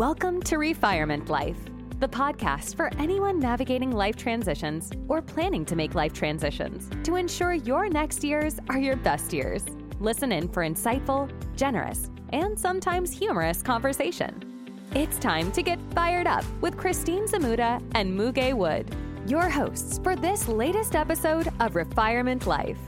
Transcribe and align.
Welcome 0.00 0.40
to 0.44 0.56
Refirement 0.56 1.28
Life, 1.28 1.58
the 1.98 2.08
podcast 2.08 2.74
for 2.74 2.90
anyone 2.96 3.38
navigating 3.38 3.92
life 3.92 4.16
transitions 4.16 4.90
or 5.08 5.20
planning 5.20 5.66
to 5.66 5.76
make 5.76 5.94
life 5.94 6.14
transitions 6.14 6.88
to 7.04 7.16
ensure 7.16 7.52
your 7.52 7.86
next 7.86 8.24
years 8.24 8.58
are 8.70 8.78
your 8.78 8.96
best 8.96 9.30
years. 9.30 9.62
Listen 9.98 10.32
in 10.32 10.48
for 10.48 10.62
insightful, 10.62 11.30
generous, 11.54 12.08
and 12.32 12.58
sometimes 12.58 13.12
humorous 13.12 13.60
conversation. 13.60 14.72
It's 14.94 15.18
time 15.18 15.52
to 15.52 15.62
get 15.62 15.78
fired 15.94 16.26
up 16.26 16.46
with 16.62 16.78
Christine 16.78 17.26
Zmuda 17.26 17.82
and 17.94 18.18
Muge 18.18 18.54
Wood, 18.54 18.88
your 19.26 19.50
hosts 19.50 20.00
for 20.02 20.16
this 20.16 20.48
latest 20.48 20.96
episode 20.96 21.48
of 21.60 21.74
Refirement 21.74 22.46
Life. 22.46 22.78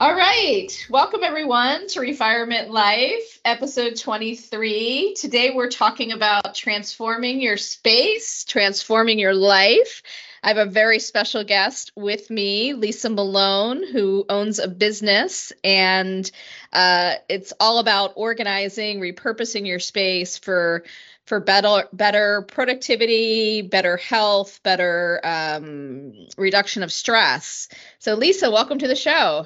All 0.00 0.14
right. 0.14 0.70
Welcome, 0.88 1.22
everyone, 1.24 1.86
to 1.88 2.00
Refirement 2.00 2.70
Life, 2.70 3.38
episode 3.44 3.96
23. 3.96 5.12
Today, 5.12 5.50
we're 5.54 5.68
talking 5.68 6.12
about 6.12 6.54
transforming 6.54 7.38
your 7.38 7.58
space, 7.58 8.44
transforming 8.44 9.18
your 9.18 9.34
life. 9.34 10.02
I 10.42 10.48
have 10.48 10.56
a 10.56 10.64
very 10.64 11.00
special 11.00 11.44
guest 11.44 11.92
with 11.96 12.30
me, 12.30 12.72
Lisa 12.72 13.10
Malone, 13.10 13.86
who 13.86 14.24
owns 14.30 14.58
a 14.58 14.68
business, 14.68 15.52
and 15.62 16.30
uh, 16.72 17.16
it's 17.28 17.52
all 17.60 17.78
about 17.78 18.14
organizing, 18.16 19.00
repurposing 19.00 19.66
your 19.66 19.80
space 19.80 20.38
for 20.38 20.84
for 21.26 21.40
better 21.40 21.88
better 21.92 22.40
productivity, 22.48 23.60
better 23.60 23.98
health, 23.98 24.62
better 24.62 25.20
um, 25.22 26.14
reduction 26.38 26.82
of 26.82 26.90
stress. 26.90 27.68
So, 27.98 28.14
Lisa, 28.14 28.50
welcome 28.50 28.78
to 28.78 28.88
the 28.88 28.96
show. 28.96 29.44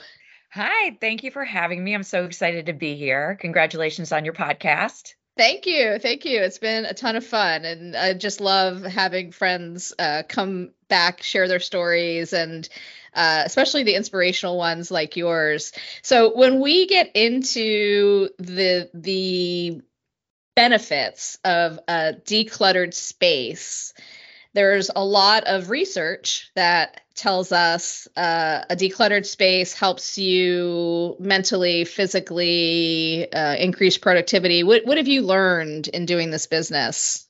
Hi, 0.54 0.96
thank 1.00 1.24
you 1.24 1.32
for 1.32 1.44
having 1.44 1.82
me. 1.82 1.94
I'm 1.94 2.04
so 2.04 2.26
excited 2.26 2.66
to 2.66 2.72
be 2.72 2.94
here. 2.94 3.36
Congratulations 3.40 4.12
on 4.12 4.24
your 4.24 4.34
podcast. 4.34 5.14
Thank 5.36 5.66
you. 5.66 5.98
Thank 5.98 6.24
you. 6.24 6.42
It's 6.42 6.60
been 6.60 6.84
a 6.84 6.94
ton 6.94 7.16
of 7.16 7.26
fun. 7.26 7.64
And 7.64 7.96
I 7.96 8.14
just 8.14 8.40
love 8.40 8.84
having 8.84 9.32
friends 9.32 9.92
uh, 9.98 10.22
come 10.28 10.70
back, 10.88 11.24
share 11.24 11.48
their 11.48 11.58
stories, 11.58 12.32
and 12.32 12.68
uh, 13.14 13.42
especially 13.44 13.82
the 13.82 13.96
inspirational 13.96 14.56
ones 14.56 14.92
like 14.92 15.16
yours. 15.16 15.72
So 16.02 16.36
when 16.36 16.60
we 16.60 16.86
get 16.86 17.10
into 17.16 18.28
the, 18.38 18.90
the, 18.94 19.82
benefits 20.56 21.36
of 21.44 21.80
a 21.88 22.14
decluttered 22.24 22.94
space 22.94 23.92
there's 24.54 24.90
a 24.94 25.04
lot 25.04 25.44
of 25.44 25.68
research 25.68 26.50
that 26.54 27.02
tells 27.14 27.52
us 27.52 28.08
uh, 28.16 28.64
a 28.70 28.76
decluttered 28.76 29.26
space 29.26 29.74
helps 29.74 30.16
you 30.16 31.16
mentally, 31.18 31.84
physically 31.84 33.32
uh, 33.32 33.56
increase 33.56 33.98
productivity. 33.98 34.62
What 34.62 34.86
what 34.86 34.96
have 34.96 35.08
you 35.08 35.22
learned 35.22 35.88
in 35.88 36.06
doing 36.06 36.30
this 36.30 36.46
business? 36.46 37.28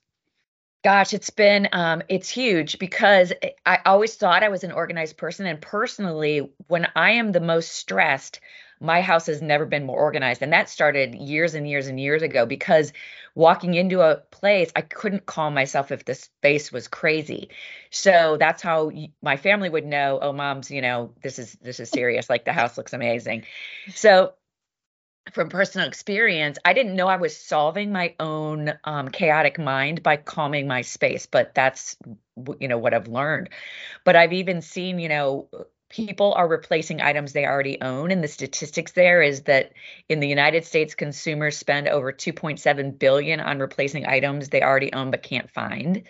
Gosh, 0.85 1.15
it's 1.15 1.31
been 1.31 1.69
um, 1.73 2.03
it's 2.09 2.29
huge 2.29 2.79
because 2.79 3.33
I 3.65 3.79
always 3.87 4.15
thought 4.17 4.43
I 4.43 4.51
was 4.51 4.65
an 4.65 4.73
organized 4.73 5.17
person, 5.17 5.47
and 5.47 5.61
personally, 5.61 6.51
when 6.69 6.89
I 6.95 7.13
am 7.13 7.33
the 7.33 7.41
most 7.41 7.73
stressed, 7.73 8.41
my 8.81 9.01
house 9.01 9.27
has 9.27 9.41
never 9.41 9.65
been 9.65 9.87
more 9.87 9.99
organized, 9.99 10.43
and 10.43 10.53
that 10.53 10.69
started 10.69 11.15
years 11.15 11.55
and 11.55 11.67
years 11.67 11.87
and 11.87 11.99
years 11.99 12.21
ago 12.21 12.45
because 12.45 12.93
walking 13.35 13.75
into 13.75 14.01
a 14.01 14.17
place, 14.17 14.71
I 14.77 14.83
couldn't 14.83 15.27
calm 15.27 15.55
myself 15.55 15.91
if 15.91 16.05
the 16.05 16.15
space 16.15 16.71
was 16.73 16.89
crazy. 16.89 17.51
So 17.91 18.37
that's 18.39 18.63
how 18.63 18.91
my 19.23 19.37
family 19.37 19.69
would 19.69 19.87
know, 19.87 20.19
oh, 20.23 20.33
mom's, 20.33 20.71
you 20.71 20.83
know, 20.83 21.13
this 21.23 21.39
is 21.39 21.57
this 21.61 21.81
is 21.81 21.91
serious. 21.91 22.31
Like 22.31 22.45
the 22.45 22.53
house 22.53 22.79
looks 22.79 22.93
amazing. 22.93 23.45
So 23.95 24.35
from 25.33 25.49
personal 25.49 25.89
experience, 25.89 26.59
I 26.65 26.75
didn't 26.75 26.97
know 26.97 27.09
I 27.09 27.17
was 27.17 27.37
solving 27.37 27.93
my 27.93 28.15
own 28.21 28.75
um, 28.85 29.09
chaotic 29.09 29.59
mind 29.59 30.03
by 30.03 30.17
calming 30.17 30.67
my 30.69 30.83
space, 30.83 31.27
but 31.27 31.55
that's 31.55 31.97
you 32.61 32.69
know 32.69 32.79
what 32.79 32.95
I've 32.95 33.09
learned. 33.09 33.49
But 34.05 34.17
I've 34.17 34.33
even 34.35 34.61
seen 34.61 34.99
you 34.99 35.09
know 35.09 35.49
people 35.95 36.35
are 36.35 36.49
replacing 36.49 37.01
items 37.01 37.33
they 37.33 37.47
already 37.47 37.81
own 37.81 38.11
and 38.11 38.23
the 38.23 38.27
statistics 38.27 38.91
there 38.93 39.23
is 39.23 39.43
that 39.43 39.73
in 40.09 40.19
the 40.19 40.27
United 40.27 40.65
States 40.65 40.97
consumers 40.97 41.57
spend 41.57 41.87
over 41.87 42.13
2.7 42.13 42.99
billion 42.99 43.39
on 43.39 43.61
replacing 43.61 44.05
items 44.05 44.49
they 44.49 44.61
already 44.61 44.93
own 44.93 45.13
but 45.13 45.23
can't 45.23 45.49
find. 45.53 46.03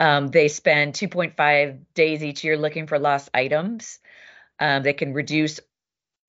Um, 0.00 0.26
they 0.26 0.48
spend 0.48 0.94
2.5 0.94 1.78
days 1.94 2.24
each 2.24 2.42
year 2.42 2.56
looking 2.56 2.88
for 2.88 2.98
lost 2.98 3.30
items. 3.32 4.00
Um, 4.58 4.82
they 4.82 4.94
can 4.94 5.12
reduce 5.12 5.60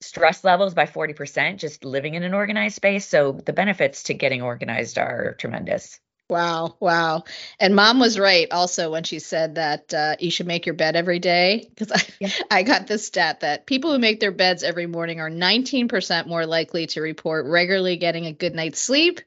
stress 0.01 0.43
levels 0.43 0.75
by 0.75 0.85
40% 0.85 1.57
just 1.57 1.83
living 1.83 2.13
in 2.13 2.21
an 2.21 2.35
organized 2.35 2.75
space. 2.75 3.07
So 3.07 3.31
the 3.31 3.53
benefits 3.53 4.03
to 4.03 4.13
getting 4.13 4.43
organized 4.43 4.99
are 4.99 5.33
tremendous. 5.39 5.99
Wow, 6.27 6.75
wow. 6.79 7.23
And 7.59 7.75
mom 7.75 7.99
was 7.99 8.17
right 8.17 8.47
also 8.51 8.91
when 8.91 9.03
she 9.03 9.19
said 9.19 9.55
that 9.55 9.93
uh, 9.93 10.15
you 10.19 10.31
should 10.31 10.47
make 10.47 10.65
your 10.65 10.73
bed 10.73 10.95
every 10.95 11.19
day. 11.19 11.69
Because 11.69 11.91
I, 11.91 12.13
yeah. 12.19 12.29
I 12.51 12.63
got 12.63 12.87
this 12.87 13.05
stat 13.05 13.41
that 13.41 13.67
people 13.67 13.91
who 13.91 13.99
make 13.99 14.19
their 14.19 14.31
beds 14.31 14.63
every 14.63 14.87
morning 14.87 15.19
are 15.19 15.29
19% 15.29 16.25
more 16.25 16.47
likely 16.47 16.87
to 16.87 17.01
report 17.01 17.45
regularly 17.45 17.97
getting 17.97 18.25
a 18.25 18.33
good 18.33 18.55
night's 18.55 18.79
sleep. 18.79 19.21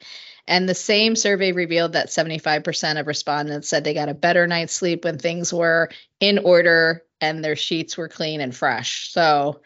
And 0.49 0.69
the 0.69 0.75
same 0.75 1.15
survey 1.15 1.53
revealed 1.53 1.93
that 1.93 2.09
75% 2.09 2.99
of 2.99 3.07
respondents 3.07 3.69
said 3.69 3.85
they 3.85 3.95
got 3.95 4.09
a 4.09 4.15
better 4.15 4.47
night's 4.47 4.73
sleep 4.73 5.05
when 5.05 5.19
things 5.19 5.53
were 5.53 5.91
in 6.21 6.39
order 6.39 7.05
and 7.21 7.45
their 7.45 7.57
sheets 7.57 7.97
were 7.97 8.09
clean 8.09 8.41
and 8.41 8.57
fresh. 8.57 9.13
So, 9.13 9.61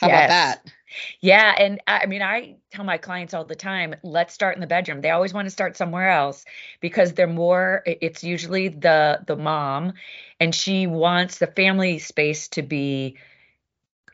how 0.00 0.08
yes. 0.08 0.16
about 0.16 0.28
that? 0.28 0.72
Yeah. 1.20 1.54
And 1.58 1.80
I 1.86 2.06
mean, 2.06 2.22
I 2.22 2.56
tell 2.70 2.84
my 2.84 2.98
clients 2.98 3.34
all 3.34 3.44
the 3.44 3.56
time, 3.56 3.94
let's 4.02 4.34
start 4.34 4.54
in 4.56 4.60
the 4.60 4.66
bedroom. 4.66 5.00
They 5.00 5.10
always 5.10 5.34
want 5.34 5.46
to 5.46 5.50
start 5.50 5.76
somewhere 5.76 6.10
else 6.10 6.44
because 6.80 7.12
they're 7.12 7.26
more, 7.26 7.82
it's 7.86 8.24
usually 8.24 8.68
the 8.68 9.20
the 9.26 9.36
mom 9.36 9.94
and 10.40 10.54
she 10.54 10.86
wants 10.86 11.38
the 11.38 11.48
family 11.48 11.98
space 11.98 12.48
to 12.48 12.62
be 12.62 13.18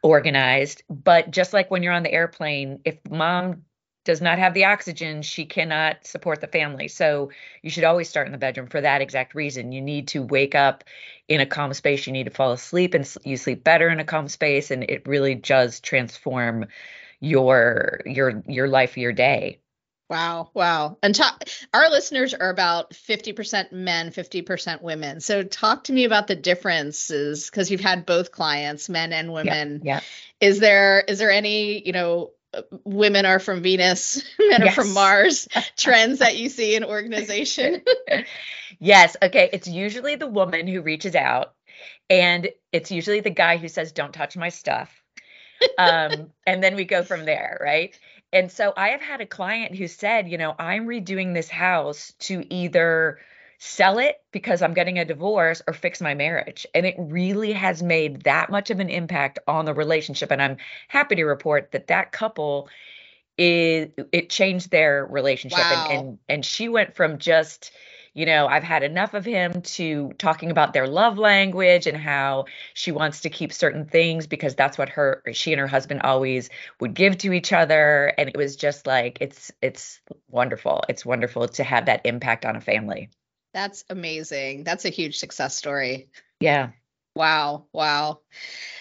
organized. 0.03 0.83
But 0.91 1.31
just 1.31 1.53
like 1.53 1.71
when 1.71 1.83
you're 1.83 1.93
on 1.93 2.03
the 2.05 2.13
airplane, 2.13 2.81
if 2.85 2.99
mom 3.11 3.66
does 4.07 4.23
not 4.23 4.39
have 4.39 4.55
the 4.55 4.65
oxygen, 4.65 5.21
she 5.21 5.45
cannot 5.45 6.07
support 6.07 6.41
the 6.41 6.47
family. 6.47 6.89
So 6.89 7.31
you 7.61 7.69
should 7.69 7.85
always 7.85 8.09
start 8.09 8.27
in 8.27 8.33
the 8.33 8.39
bedroom 8.39 8.69
for 8.69 8.81
that 8.81 9.03
exact 9.03 9.35
reason. 9.35 9.73
You 9.73 9.83
need 9.83 10.09
to 10.09 10.23
wake 10.23 10.55
up 10.55 10.85
in 11.29 11.41
a 11.41 11.47
calm 11.47 11.75
space. 11.75 12.07
You 12.07 12.15
need 12.15 12.25
to 12.25 12.31
fall 12.31 12.53
asleep 12.53 12.95
and 12.95 13.07
you 13.25 13.37
sleep 13.37 13.63
better 13.63 13.91
in 13.91 14.01
a 14.01 14.05
calm 14.05 14.29
space. 14.29 14.71
And 14.71 14.85
it 14.85 15.07
really 15.07 15.35
does 15.35 15.81
transform 15.81 16.67
your 17.21 18.01
your 18.07 18.43
your 18.47 18.69
life, 18.69 18.97
your 18.97 19.13
day. 19.13 19.61
Wow, 20.09 20.51
wow. 20.55 20.99
And 21.03 21.15
talk, 21.15 21.43
our 21.75 21.91
listeners 21.91 22.33
are 22.33 22.51
about 22.51 22.93
50% 22.93 23.73
men, 23.73 24.13
50% 24.13 24.81
women. 24.81 25.19
So 25.19 25.43
talk 25.43 25.85
to 25.85 25.93
me 25.93 26.05
about 26.05 26.29
the 26.29 26.37
differences 26.37 27.51
because 27.51 27.73
you've 27.73 27.81
had 27.81 28.07
both 28.07 28.31
clients, 28.31 28.89
men 28.89 29.13
and 29.13 29.33
women. 29.33 29.83
Yeah, 29.83 29.95
yeah. 29.97 30.01
Is 30.41 30.61
there 30.61 31.01
is 31.01 31.19
there 31.19 31.33
any, 31.33 31.85
you 31.85 31.93
know, 31.93 32.31
women 32.85 33.27
are 33.27 33.39
from 33.39 33.63
Venus, 33.63 34.23
men 34.39 34.63
yes. 34.63 34.79
are 34.79 34.83
from 34.83 34.93
Mars 34.93 35.49
trends 35.77 36.21
that 36.21 36.37
you 36.37 36.49
see 36.49 36.75
in 36.75 36.85
organization? 36.85 37.83
yes. 38.79 39.17
Okay. 39.23 39.51
It's 39.53 39.69
usually 39.69 40.17
the 40.17 40.27
woman 40.27 40.67
who 40.67 40.83
reaches 40.83 41.15
out, 41.15 41.55
and 42.09 42.49
it's 42.73 42.91
usually 42.91 43.21
the 43.21 43.31
guy 43.31 43.57
who 43.57 43.69
says, 43.69 43.93
Don't 43.93 44.13
touch 44.13 44.37
my 44.37 44.49
stuff. 44.49 44.93
Um, 45.79 46.31
and 46.47 46.63
then 46.63 46.77
we 46.77 46.85
go 46.85 47.03
from 47.03 47.25
there. 47.25 47.59
Right. 47.61 47.99
And 48.33 48.51
so 48.51 48.73
I 48.77 48.89
have 48.91 49.01
had 49.01 49.21
a 49.21 49.27
client 49.27 49.75
who 49.75 49.89
said, 49.89 50.29
You 50.29 50.39
know, 50.39 50.55
I'm 50.59 50.87
redoing 50.87 51.35
this 51.35 51.49
house 51.49 52.13
to 52.21 52.45
either 52.53 53.19
sell 53.59 53.99
it 53.99 54.17
because 54.33 54.63
I'm 54.63 54.75
getting 54.75 54.99
a 54.99 55.05
divorce 55.05 55.63
or 55.67 55.75
fix 55.75 56.01
my 56.01 56.15
marriage. 56.15 56.67
And 56.75 56.87
it 56.87 56.95
really 56.99 57.53
has 57.53 57.83
made 57.83 58.23
that 58.23 58.51
much 58.51 58.71
of 58.71 58.81
an 58.81 58.91
impact 58.91 59.39
on 59.47 59.65
the 59.65 59.75
relationship. 59.75 60.31
And 60.31 60.43
I'm 60.43 60.57
happy 60.89 61.17
to 61.17 61.25
report 61.25 61.73
that 61.73 61.89
that 61.89 62.13
couple 62.13 62.69
is 63.39 63.91
it 64.13 64.31
changed 64.31 64.71
their 64.71 65.07
relationship 65.07 65.59
wow. 65.59 65.89
and, 65.91 65.99
and 66.01 66.19
and 66.29 66.45
she 66.45 66.69
went 66.71 66.95
from 66.97 67.19
just 67.19 67.71
you 68.15 68.25
know, 68.25 68.47
I've 68.47 68.63
had 68.63 68.83
enough 68.83 69.13
of 69.13 69.27
him 69.27 69.61
to 69.61 70.11
talking 70.17 70.51
about 70.51 70.73
their 70.73 70.87
love 70.87 71.19
language 71.19 71.87
and 71.87 71.99
how 71.99 72.47
she 72.73 72.91
wants 72.91 73.21
to 73.21 73.31
keep 73.31 73.53
certain 73.53 73.85
things 73.85 74.27
because 74.27 74.55
that's 74.55 74.79
what 74.79 74.89
her 74.89 75.23
she 75.35 75.53
and 75.53 75.61
her 75.61 75.67
husband 75.67 76.01
always 76.01 76.49
would 76.81 76.95
give 76.95 77.19
to 77.19 77.35
each 77.35 77.53
other 77.53 78.15
and 78.17 78.31
it 78.31 78.37
was 78.37 78.57
just 78.57 78.87
like 78.87 79.19
it's 79.21 79.53
it's 79.61 80.01
wonderful. 80.31 80.83
It's 80.89 81.05
wonderful 81.05 81.47
to 81.49 81.63
have 81.65 81.87
that 81.87 82.07
impact 82.07 82.47
on 82.47 82.57
a 82.57 82.61
family. 82.63 83.11
That's 83.57 83.85
amazing. 83.89 84.65
That's 84.65 84.85
a 84.85 84.91
huge 84.91 85.17
success 85.17 85.57
story. 85.57 86.11
Yeah. 86.41 86.73
Wow. 87.15 87.65
Wow. 87.73 88.21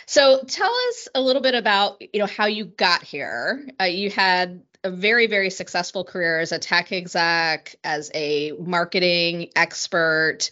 So 0.06 0.44
tell 0.46 0.76
us 0.90 1.08
a 1.16 1.22
little 1.22 1.42
bit 1.42 1.56
about, 1.56 2.02
you 2.02 2.20
know, 2.20 2.26
how 2.26 2.48
you 2.48 2.66
got 2.66 3.02
here. 3.02 3.66
Uh, 3.80 3.86
you 3.86 4.10
had 4.10 4.64
a 4.84 4.92
very, 4.92 5.28
very 5.28 5.50
successful 5.50 6.04
career 6.04 6.42
as 6.42 6.52
a 6.52 6.60
tech 6.60 6.92
exec, 6.92 7.78
as 7.86 8.12
a 8.14 8.52
marketing 8.52 9.52
expert, 9.56 10.50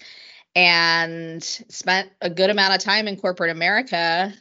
and 0.56 1.44
spent 1.44 2.10
a 2.22 2.30
good 2.30 2.50
amount 2.50 2.76
of 2.76 2.80
time 2.80 3.10
in 3.10 3.18
corporate 3.18 3.52
America. 3.52 4.34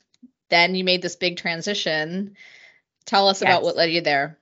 Then 0.49 0.77
you 0.77 0.85
made 0.85 1.03
this 1.03 1.17
big 1.17 1.39
transition. 1.39 2.37
Tell 3.05 3.27
us 3.27 3.43
yes. 3.43 3.51
about 3.51 3.65
what 3.65 3.77
led 3.77 3.91
you 3.91 4.01
there. 4.01 4.39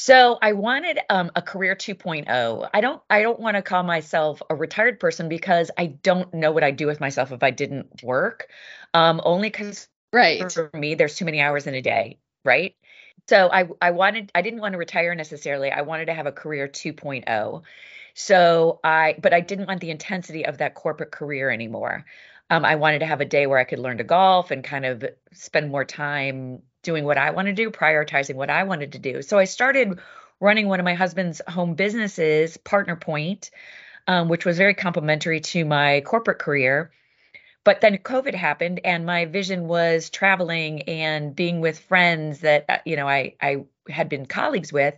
So 0.00 0.38
I 0.40 0.52
wanted 0.52 1.00
um, 1.10 1.32
a 1.34 1.42
career 1.42 1.74
2.0. 1.74 2.70
I 2.72 2.80
don't 2.80 3.02
I 3.10 3.20
don't 3.20 3.40
want 3.40 3.56
to 3.56 3.62
call 3.62 3.82
myself 3.82 4.40
a 4.48 4.54
retired 4.54 5.00
person 5.00 5.28
because 5.28 5.72
I 5.76 5.86
don't 5.86 6.32
know 6.32 6.52
what 6.52 6.62
I'd 6.62 6.76
do 6.76 6.86
with 6.86 7.00
myself 7.00 7.32
if 7.32 7.42
I 7.42 7.50
didn't 7.50 8.04
work. 8.04 8.48
Um, 8.94 9.20
only 9.24 9.48
because 9.48 9.88
right 10.12 10.52
for 10.52 10.70
me 10.72 10.94
there's 10.94 11.16
too 11.16 11.24
many 11.24 11.40
hours 11.40 11.66
in 11.66 11.74
a 11.74 11.82
day, 11.82 12.20
right? 12.44 12.76
So 13.28 13.50
I 13.52 13.68
I 13.82 13.90
wanted 13.90 14.30
I 14.36 14.42
didn't 14.42 14.60
want 14.60 14.74
to 14.74 14.78
retire 14.78 15.16
necessarily. 15.16 15.72
I 15.72 15.82
wanted 15.82 16.06
to 16.06 16.14
have 16.14 16.26
a 16.26 16.32
career 16.32 16.68
2.0. 16.68 17.62
So 18.14 18.78
I 18.84 19.16
but 19.20 19.34
I 19.34 19.40
didn't 19.40 19.66
want 19.66 19.80
the 19.80 19.90
intensity 19.90 20.46
of 20.46 20.58
that 20.58 20.76
corporate 20.76 21.10
career 21.10 21.50
anymore. 21.50 22.04
Um, 22.50 22.64
I 22.64 22.76
wanted 22.76 23.00
to 23.00 23.06
have 23.06 23.20
a 23.20 23.24
day 23.24 23.48
where 23.48 23.58
I 23.58 23.64
could 23.64 23.80
learn 23.80 23.98
to 23.98 24.04
golf 24.04 24.52
and 24.52 24.62
kind 24.62 24.86
of 24.86 25.04
spend 25.32 25.72
more 25.72 25.84
time 25.84 26.62
doing 26.82 27.04
what 27.04 27.18
I 27.18 27.30
want 27.30 27.46
to 27.46 27.52
do, 27.52 27.70
prioritizing 27.70 28.34
what 28.34 28.50
I 28.50 28.64
wanted 28.64 28.92
to 28.92 28.98
do. 28.98 29.22
So 29.22 29.38
I 29.38 29.44
started 29.44 29.98
running 30.40 30.68
one 30.68 30.80
of 30.80 30.84
my 30.84 30.94
husband's 30.94 31.40
home 31.48 31.74
businesses, 31.74 32.56
Partner 32.56 32.96
Point, 32.96 33.50
um, 34.06 34.28
which 34.28 34.44
was 34.44 34.56
very 34.56 34.74
complementary 34.74 35.40
to 35.40 35.64
my 35.64 36.00
corporate 36.02 36.38
career. 36.38 36.90
But 37.64 37.80
then 37.80 37.98
COVID 37.98 38.34
happened, 38.34 38.80
and 38.84 39.04
my 39.04 39.26
vision 39.26 39.68
was 39.68 40.08
traveling 40.08 40.82
and 40.82 41.34
being 41.36 41.60
with 41.60 41.78
friends 41.80 42.40
that 42.40 42.64
uh, 42.68 42.78
you 42.86 42.96
know 42.96 43.06
I 43.06 43.34
I 43.42 43.64
had 43.88 44.08
been 44.08 44.26
colleagues 44.26 44.72
with. 44.72 44.94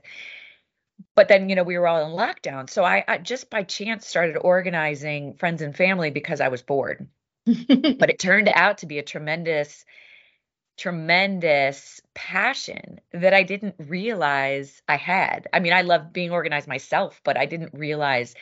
But 1.17 1.29
then 1.29 1.49
you 1.49 1.57
know 1.57 1.65
we 1.65 1.79
were 1.79 1.89
all 1.89 2.05
in 2.05 2.13
lockdown, 2.13 2.71
so 2.71 2.85
I, 2.85 3.03
I 3.09 3.19
just 3.19 3.51
by 3.51 3.65
chance 3.65 4.07
started 4.07 4.37
organizing 4.37 5.35
friends 5.35 5.63
and 5.63 5.75
family 5.75 6.11
because 6.11 6.41
I 6.41 6.49
was 6.49 6.63
bored. 6.63 7.09
but 7.45 8.11
it 8.11 8.19
turned 8.19 8.49
out 8.49 8.79
to 8.79 8.87
be 8.87 8.99
a 8.99 9.03
tremendous 9.03 9.85
tremendous 10.81 12.01
passion 12.15 13.01
that 13.13 13.35
I 13.35 13.43
didn't 13.43 13.75
realize 13.79 14.81
I 14.89 14.97
had. 14.97 15.47
I 15.53 15.61
mean, 15.61 15.75
I 15.75 15.83
love 15.83 16.11
being 16.11 16.31
organized 16.31 16.69
myself, 16.69 17.21
but 17.23 17.37
I 17.37 17.45
didn't 17.45 17.75
realize 17.75 18.35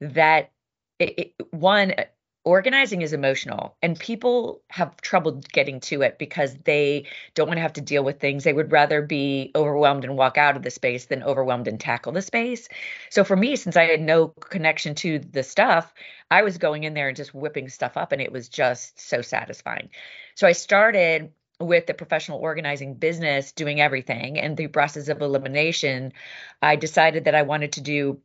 that 0.00 0.52
it, 1.00 1.18
it, 1.18 1.34
one 1.50 1.90
uh, 1.90 2.04
organizing 2.44 3.02
is 3.02 3.12
emotional 3.12 3.76
and 3.82 3.98
people 3.98 4.62
have 4.70 4.96
trouble 5.00 5.40
getting 5.52 5.80
to 5.80 6.02
it 6.02 6.18
because 6.20 6.56
they 6.64 7.06
don't 7.34 7.48
want 7.48 7.56
to 7.56 7.62
have 7.62 7.72
to 7.72 7.80
deal 7.80 8.04
with 8.04 8.20
things. 8.20 8.44
They 8.44 8.52
would 8.52 8.70
rather 8.70 9.02
be 9.02 9.50
overwhelmed 9.56 10.04
and 10.04 10.16
walk 10.16 10.38
out 10.38 10.56
of 10.56 10.62
the 10.62 10.70
space 10.70 11.06
than 11.06 11.24
overwhelmed 11.24 11.66
and 11.66 11.80
tackle 11.80 12.12
the 12.12 12.22
space. 12.22 12.68
So 13.10 13.24
for 13.24 13.36
me 13.36 13.56
since 13.56 13.76
i 13.76 13.84
had 13.84 14.00
no 14.00 14.28
connection 14.28 14.94
to 14.96 15.18
the 15.18 15.42
stuff 15.42 15.92
i 16.30 16.42
was 16.42 16.58
going 16.58 16.84
in 16.84 16.94
there 16.94 17.08
and 17.08 17.16
just 17.16 17.34
whipping 17.34 17.68
stuff 17.68 17.96
up 17.96 18.12
and 18.12 18.22
it 18.22 18.30
was 18.30 18.48
just 18.48 19.00
so 19.00 19.20
satisfying. 19.20 19.90
So 20.36 20.46
i 20.46 20.52
started 20.52 21.32
with 21.66 21.86
the 21.86 21.94
professional 21.94 22.38
organizing 22.38 22.94
business 22.94 23.52
doing 23.52 23.80
everything 23.80 24.38
and 24.38 24.56
the 24.56 24.66
process 24.66 25.08
of 25.08 25.20
elimination 25.20 26.12
i 26.60 26.76
decided 26.76 27.24
that 27.24 27.34
i 27.34 27.42
wanted 27.42 27.72
to 27.72 27.80
do 27.80 28.20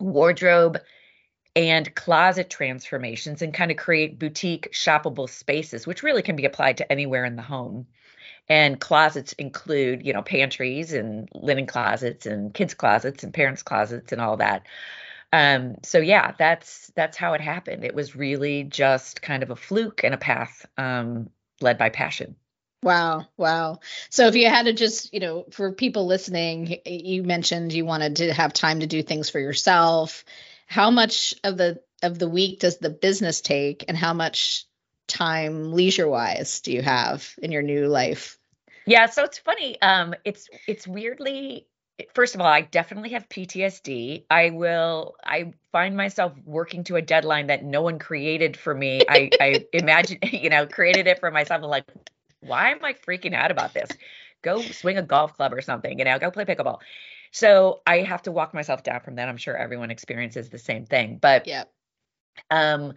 wardrobe 0.00 0.78
and 1.54 1.94
closet 1.94 2.48
transformations 2.48 3.42
and 3.42 3.52
kind 3.52 3.70
of 3.70 3.76
create 3.76 4.18
boutique 4.18 4.72
shoppable 4.72 5.28
spaces 5.28 5.86
which 5.86 6.02
really 6.02 6.22
can 6.22 6.36
be 6.36 6.44
applied 6.44 6.78
to 6.78 6.90
anywhere 6.90 7.24
in 7.24 7.36
the 7.36 7.42
home. 7.42 7.86
And 8.48 8.80
closets 8.80 9.32
include 9.34 10.04
you 10.04 10.12
know 10.12 10.22
pantries 10.22 10.92
and 10.92 11.28
linen 11.34 11.66
closets 11.66 12.26
and 12.26 12.52
kids 12.52 12.74
closets 12.74 13.22
and 13.22 13.34
parents 13.34 13.62
closets 13.62 14.12
and 14.12 14.20
all 14.20 14.38
that. 14.38 14.66
Um 15.32 15.76
so 15.82 15.98
yeah 15.98 16.32
that's 16.38 16.90
that's 16.96 17.16
how 17.16 17.34
it 17.34 17.40
happened. 17.40 17.84
It 17.84 17.94
was 17.94 18.16
really 18.16 18.64
just 18.64 19.22
kind 19.22 19.42
of 19.42 19.50
a 19.50 19.56
fluke 19.56 20.02
and 20.04 20.14
a 20.14 20.18
path 20.18 20.66
um 20.78 21.30
led 21.60 21.78
by 21.78 21.90
passion 21.90 22.36
Wow, 22.82 23.28
wow. 23.36 23.78
So 24.10 24.26
if 24.26 24.34
you 24.34 24.48
had 24.48 24.66
to 24.66 24.72
just, 24.72 25.14
you 25.14 25.20
know, 25.20 25.46
for 25.52 25.72
people 25.72 26.06
listening, 26.06 26.78
you 26.84 27.22
mentioned 27.22 27.72
you 27.72 27.84
wanted 27.84 28.16
to 28.16 28.32
have 28.32 28.52
time 28.52 28.80
to 28.80 28.88
do 28.88 29.02
things 29.02 29.30
for 29.30 29.38
yourself. 29.38 30.24
How 30.66 30.90
much 30.90 31.34
of 31.44 31.56
the 31.56 31.80
of 32.02 32.18
the 32.18 32.28
week 32.28 32.58
does 32.58 32.78
the 32.78 32.90
business 32.90 33.40
take 33.40 33.84
and 33.86 33.96
how 33.96 34.12
much 34.12 34.66
time 35.06 35.72
leisure-wise 35.72 36.60
do 36.62 36.72
you 36.72 36.82
have 36.82 37.32
in 37.40 37.52
your 37.52 37.62
new 37.62 37.86
life? 37.86 38.38
Yeah, 38.84 39.06
so 39.06 39.22
it's 39.22 39.38
funny. 39.38 39.80
Um 39.80 40.14
it's 40.24 40.48
it's 40.66 40.88
weirdly 40.88 41.68
first 42.14 42.34
of 42.34 42.40
all, 42.40 42.48
I 42.48 42.62
definitely 42.62 43.10
have 43.10 43.28
PTSD. 43.28 44.24
I 44.28 44.50
will 44.50 45.14
I 45.22 45.52
find 45.70 45.96
myself 45.96 46.32
working 46.44 46.82
to 46.84 46.96
a 46.96 47.02
deadline 47.02 47.46
that 47.46 47.64
no 47.64 47.82
one 47.82 48.00
created 48.00 48.56
for 48.56 48.74
me. 48.74 49.04
I 49.08 49.34
I 49.38 49.66
imagine, 49.72 50.18
you 50.32 50.50
know, 50.50 50.66
created 50.66 51.06
it 51.06 51.20
for 51.20 51.30
myself. 51.30 51.62
I'm 51.62 51.70
like, 51.70 51.84
why 52.42 52.70
am 52.70 52.84
I 52.84 52.92
freaking 52.92 53.34
out 53.34 53.50
about 53.50 53.74
this? 53.74 53.90
Go 54.42 54.60
swing 54.60 54.98
a 54.98 55.02
golf 55.02 55.34
club 55.34 55.52
or 55.52 55.60
something, 55.60 55.98
you 55.98 56.04
know, 56.04 56.18
go 56.18 56.30
play 56.30 56.44
pickleball. 56.44 56.80
So 57.30 57.80
I 57.86 57.98
have 57.98 58.22
to 58.22 58.32
walk 58.32 58.52
myself 58.52 58.82
down 58.82 59.00
from 59.00 59.14
that. 59.16 59.28
I'm 59.28 59.36
sure 59.36 59.56
everyone 59.56 59.90
experiences 59.90 60.50
the 60.50 60.58
same 60.58 60.84
thing. 60.84 61.18
But 61.20 61.46
yeah. 61.46 61.64
Um 62.50 62.94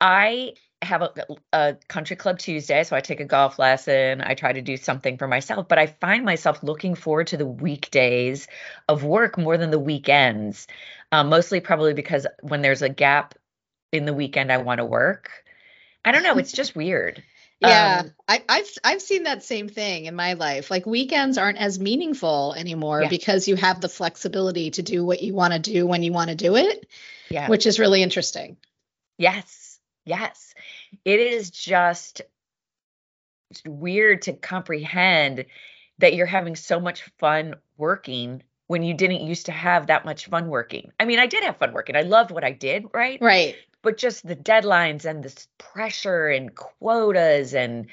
I 0.00 0.54
have 0.82 1.02
a, 1.02 1.12
a 1.52 1.76
country 1.88 2.16
club 2.16 2.38
Tuesday, 2.38 2.84
so 2.84 2.96
I 2.96 3.00
take 3.00 3.20
a 3.20 3.24
golf 3.24 3.58
lesson. 3.58 4.22
I 4.22 4.34
try 4.34 4.52
to 4.52 4.62
do 4.62 4.76
something 4.76 5.18
for 5.18 5.28
myself, 5.28 5.68
but 5.68 5.78
I 5.78 5.86
find 5.86 6.24
myself 6.24 6.62
looking 6.62 6.94
forward 6.94 7.26
to 7.28 7.36
the 7.36 7.46
weekdays 7.46 8.48
of 8.88 9.04
work 9.04 9.36
more 9.36 9.58
than 9.58 9.70
the 9.70 9.78
weekends. 9.78 10.66
Um, 11.12 11.28
mostly 11.28 11.60
probably 11.60 11.92
because 11.92 12.26
when 12.40 12.62
there's 12.62 12.82
a 12.82 12.88
gap 12.88 13.34
in 13.92 14.06
the 14.06 14.14
weekend, 14.14 14.50
I 14.50 14.58
want 14.58 14.78
to 14.78 14.84
work. 14.84 15.30
I 16.04 16.12
don't 16.12 16.22
know. 16.22 16.38
It's 16.38 16.52
just 16.60 16.74
weird. 16.74 17.22
Yeah, 17.60 18.04
um, 18.04 18.12
I, 18.26 18.42
have 18.48 18.68
I've 18.82 19.02
seen 19.02 19.24
that 19.24 19.42
same 19.42 19.68
thing 19.68 20.06
in 20.06 20.16
my 20.16 20.32
life. 20.32 20.70
Like 20.70 20.86
weekends 20.86 21.36
aren't 21.36 21.58
as 21.58 21.78
meaningful 21.78 22.54
anymore 22.56 23.02
yeah. 23.02 23.08
because 23.08 23.46
you 23.46 23.56
have 23.56 23.82
the 23.82 23.88
flexibility 23.88 24.70
to 24.72 24.82
do 24.82 25.04
what 25.04 25.22
you 25.22 25.34
want 25.34 25.52
to 25.52 25.58
do 25.58 25.86
when 25.86 26.02
you 26.02 26.12
want 26.12 26.30
to 26.30 26.36
do 26.36 26.56
it. 26.56 26.86
Yeah, 27.28 27.48
which 27.48 27.66
is 27.66 27.78
really 27.78 28.02
interesting. 28.02 28.56
Yes, 29.18 29.78
yes, 30.06 30.54
it 31.04 31.20
is 31.20 31.50
just 31.50 32.22
weird 33.66 34.22
to 34.22 34.32
comprehend 34.32 35.44
that 35.98 36.14
you're 36.14 36.26
having 36.26 36.56
so 36.56 36.80
much 36.80 37.02
fun 37.18 37.56
working 37.76 38.42
when 38.68 38.82
you 38.82 38.94
didn't 38.94 39.26
used 39.26 39.46
to 39.46 39.52
have 39.52 39.88
that 39.88 40.06
much 40.06 40.26
fun 40.26 40.48
working. 40.48 40.92
I 40.98 41.04
mean, 41.04 41.18
I 41.18 41.26
did 41.26 41.44
have 41.44 41.58
fun 41.58 41.74
working. 41.74 41.94
I 41.94 42.02
loved 42.02 42.30
what 42.30 42.44
I 42.44 42.52
did, 42.52 42.86
right? 42.94 43.20
Right 43.20 43.56
but 43.82 43.96
just 43.96 44.26
the 44.26 44.36
deadlines 44.36 45.04
and 45.04 45.22
this 45.22 45.48
pressure 45.58 46.28
and 46.28 46.54
quotas 46.54 47.54
and 47.54 47.86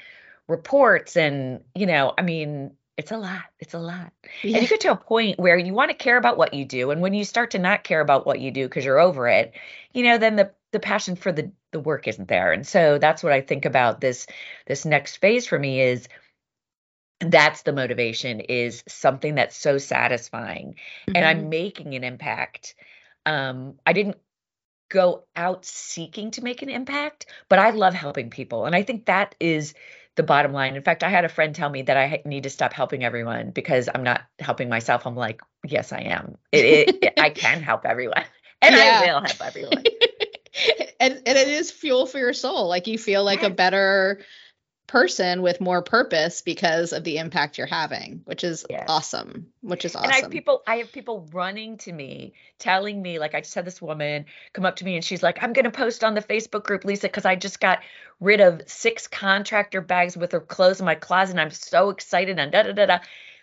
reports 0.48 1.16
and 1.16 1.62
you 1.74 1.86
know 1.86 2.14
i 2.18 2.22
mean 2.22 2.70
it's 2.96 3.12
a 3.12 3.16
lot 3.16 3.44
it's 3.60 3.74
a 3.74 3.78
lot 3.78 4.12
yeah. 4.42 4.54
and 4.54 4.62
you 4.62 4.68
get 4.68 4.80
to 4.80 4.90
a 4.90 4.96
point 4.96 5.38
where 5.38 5.58
you 5.58 5.74
want 5.74 5.90
to 5.90 5.96
care 5.96 6.16
about 6.16 6.38
what 6.38 6.54
you 6.54 6.64
do 6.64 6.90
and 6.90 7.00
when 7.00 7.14
you 7.14 7.24
start 7.24 7.50
to 7.50 7.58
not 7.58 7.84
care 7.84 8.00
about 8.00 8.26
what 8.26 8.40
you 8.40 8.50
do 8.50 8.66
because 8.66 8.84
you're 8.84 8.98
over 8.98 9.28
it 9.28 9.52
you 9.92 10.02
know 10.02 10.18
then 10.18 10.36
the 10.36 10.50
the 10.72 10.80
passion 10.80 11.16
for 11.16 11.32
the 11.32 11.50
the 11.72 11.80
work 11.80 12.08
isn't 12.08 12.28
there 12.28 12.52
and 12.52 12.66
so 12.66 12.98
that's 12.98 13.22
what 13.22 13.32
i 13.32 13.40
think 13.40 13.64
about 13.64 14.00
this 14.00 14.26
this 14.66 14.84
next 14.84 15.18
phase 15.18 15.46
for 15.46 15.58
me 15.58 15.80
is 15.80 16.08
that's 17.20 17.62
the 17.62 17.72
motivation 17.72 18.40
is 18.40 18.82
something 18.88 19.34
that's 19.34 19.56
so 19.56 19.76
satisfying 19.76 20.68
mm-hmm. 20.68 21.12
and 21.14 21.24
i'm 21.26 21.40
mm-hmm. 21.40 21.50
making 21.50 21.94
an 21.94 22.04
impact 22.04 22.74
um 23.26 23.74
i 23.86 23.92
didn't 23.92 24.16
go 24.88 25.24
out 25.36 25.64
seeking 25.64 26.30
to 26.32 26.42
make 26.42 26.62
an 26.62 26.68
impact, 26.68 27.26
but 27.48 27.58
I 27.58 27.70
love 27.70 27.94
helping 27.94 28.30
people. 28.30 28.64
And 28.64 28.74
I 28.74 28.82
think 28.82 29.06
that 29.06 29.34
is 29.40 29.74
the 30.16 30.22
bottom 30.22 30.52
line. 30.52 30.76
In 30.76 30.82
fact, 30.82 31.04
I 31.04 31.08
had 31.08 31.24
a 31.24 31.28
friend 31.28 31.54
tell 31.54 31.70
me 31.70 31.82
that 31.82 31.96
I 31.96 32.22
need 32.24 32.42
to 32.42 32.50
stop 32.50 32.72
helping 32.72 33.04
everyone 33.04 33.50
because 33.50 33.88
I'm 33.92 34.02
not 34.02 34.22
helping 34.38 34.68
myself. 34.68 35.06
I'm 35.06 35.16
like, 35.16 35.40
yes, 35.64 35.92
I 35.92 36.00
am. 36.00 36.36
It, 36.52 36.96
it, 37.02 37.12
I 37.18 37.30
can 37.30 37.62
help 37.62 37.86
everyone, 37.86 38.24
and 38.62 38.74
yeah. 38.74 39.00
I 39.02 39.06
will 39.06 39.20
help 39.20 39.40
everyone. 39.44 39.84
and 41.00 41.22
and 41.24 41.38
it 41.38 41.48
is 41.48 41.70
fuel 41.70 42.06
for 42.06 42.18
your 42.18 42.32
soul. 42.32 42.68
Like 42.68 42.86
you 42.86 42.98
feel 42.98 43.24
like 43.24 43.42
a 43.42 43.50
better 43.50 44.20
person 44.88 45.42
with 45.42 45.60
more 45.60 45.82
purpose 45.82 46.40
because 46.40 46.92
of 46.92 47.04
the 47.04 47.18
impact 47.18 47.58
you're 47.58 47.66
having 47.66 48.22
which 48.24 48.42
is 48.42 48.64
yes. 48.68 48.86
awesome 48.88 49.46
which 49.60 49.84
is 49.84 49.94
awesome 49.94 50.10
and 50.10 50.12
i 50.12 50.20
have 50.22 50.30
people 50.30 50.62
i 50.66 50.76
have 50.76 50.90
people 50.90 51.28
running 51.32 51.76
to 51.76 51.92
me 51.92 52.32
telling 52.58 53.00
me 53.00 53.18
like 53.18 53.34
i 53.34 53.40
just 53.40 53.54
had 53.54 53.64
this 53.64 53.80
woman 53.80 54.24
come 54.54 54.64
up 54.64 54.76
to 54.76 54.84
me 54.84 54.96
and 54.96 55.04
she's 55.04 55.22
like 55.22 55.42
i'm 55.42 55.52
going 55.52 55.66
to 55.66 55.70
post 55.70 56.02
on 56.02 56.14
the 56.14 56.22
facebook 56.22 56.64
group 56.64 56.84
lisa 56.84 57.06
because 57.06 57.26
i 57.26 57.36
just 57.36 57.60
got 57.60 57.80
rid 58.18 58.40
of 58.40 58.62
six 58.66 59.06
contractor 59.06 59.80
bags 59.80 60.16
with 60.16 60.32
her 60.32 60.40
clothes 60.40 60.80
in 60.80 60.86
my 60.86 60.94
closet 60.94 61.32
and 61.32 61.40
i'm 61.40 61.50
so 61.50 61.90
excited 61.90 62.38
and 62.38 62.50
da 62.50 62.62
da 62.62 62.72
da 62.72 62.86
da. 62.86 62.98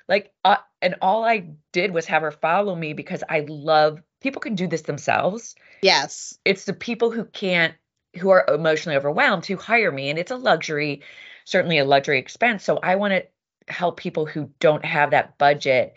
Like 0.08 0.32
uh, 0.44 0.58
and 0.82 0.96
all 1.02 1.24
i 1.24 1.50
did 1.72 1.92
was 1.92 2.06
have 2.08 2.22
her 2.22 2.32
follow 2.32 2.76
me 2.76 2.94
because 2.94 3.24
i 3.30 3.46
love 3.48 4.02
people 4.26 4.42
can 4.42 4.56
do 4.56 4.66
this 4.66 4.82
themselves. 4.82 5.54
Yes. 5.84 6.40
It's 6.46 6.66
the 6.66 6.74
people 6.74 7.12
who 7.12 7.26
can't 7.26 7.76
who 8.18 8.30
are 8.30 8.46
emotionally 8.48 8.98
overwhelmed 8.98 9.46
who 9.46 9.58
hire 9.58 9.92
me 9.92 10.10
and 10.10 10.18
it's 10.18 10.32
a 10.32 10.36
luxury 10.36 11.04
certainly 11.46 11.78
a 11.78 11.86
luxury 11.86 12.20
expense. 12.20 12.64
So 12.64 12.78
I 12.78 12.96
want 12.96 13.14
to 13.14 13.74
help 13.74 13.98
people 13.98 14.26
who 14.26 14.52
don't 14.60 14.84
have 14.84 15.12
that 15.12 15.38
budget 15.38 15.94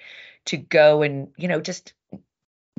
to 0.47 0.57
go 0.57 1.02
and, 1.02 1.28
you 1.37 1.49
know, 1.49 1.61
just 1.61 1.93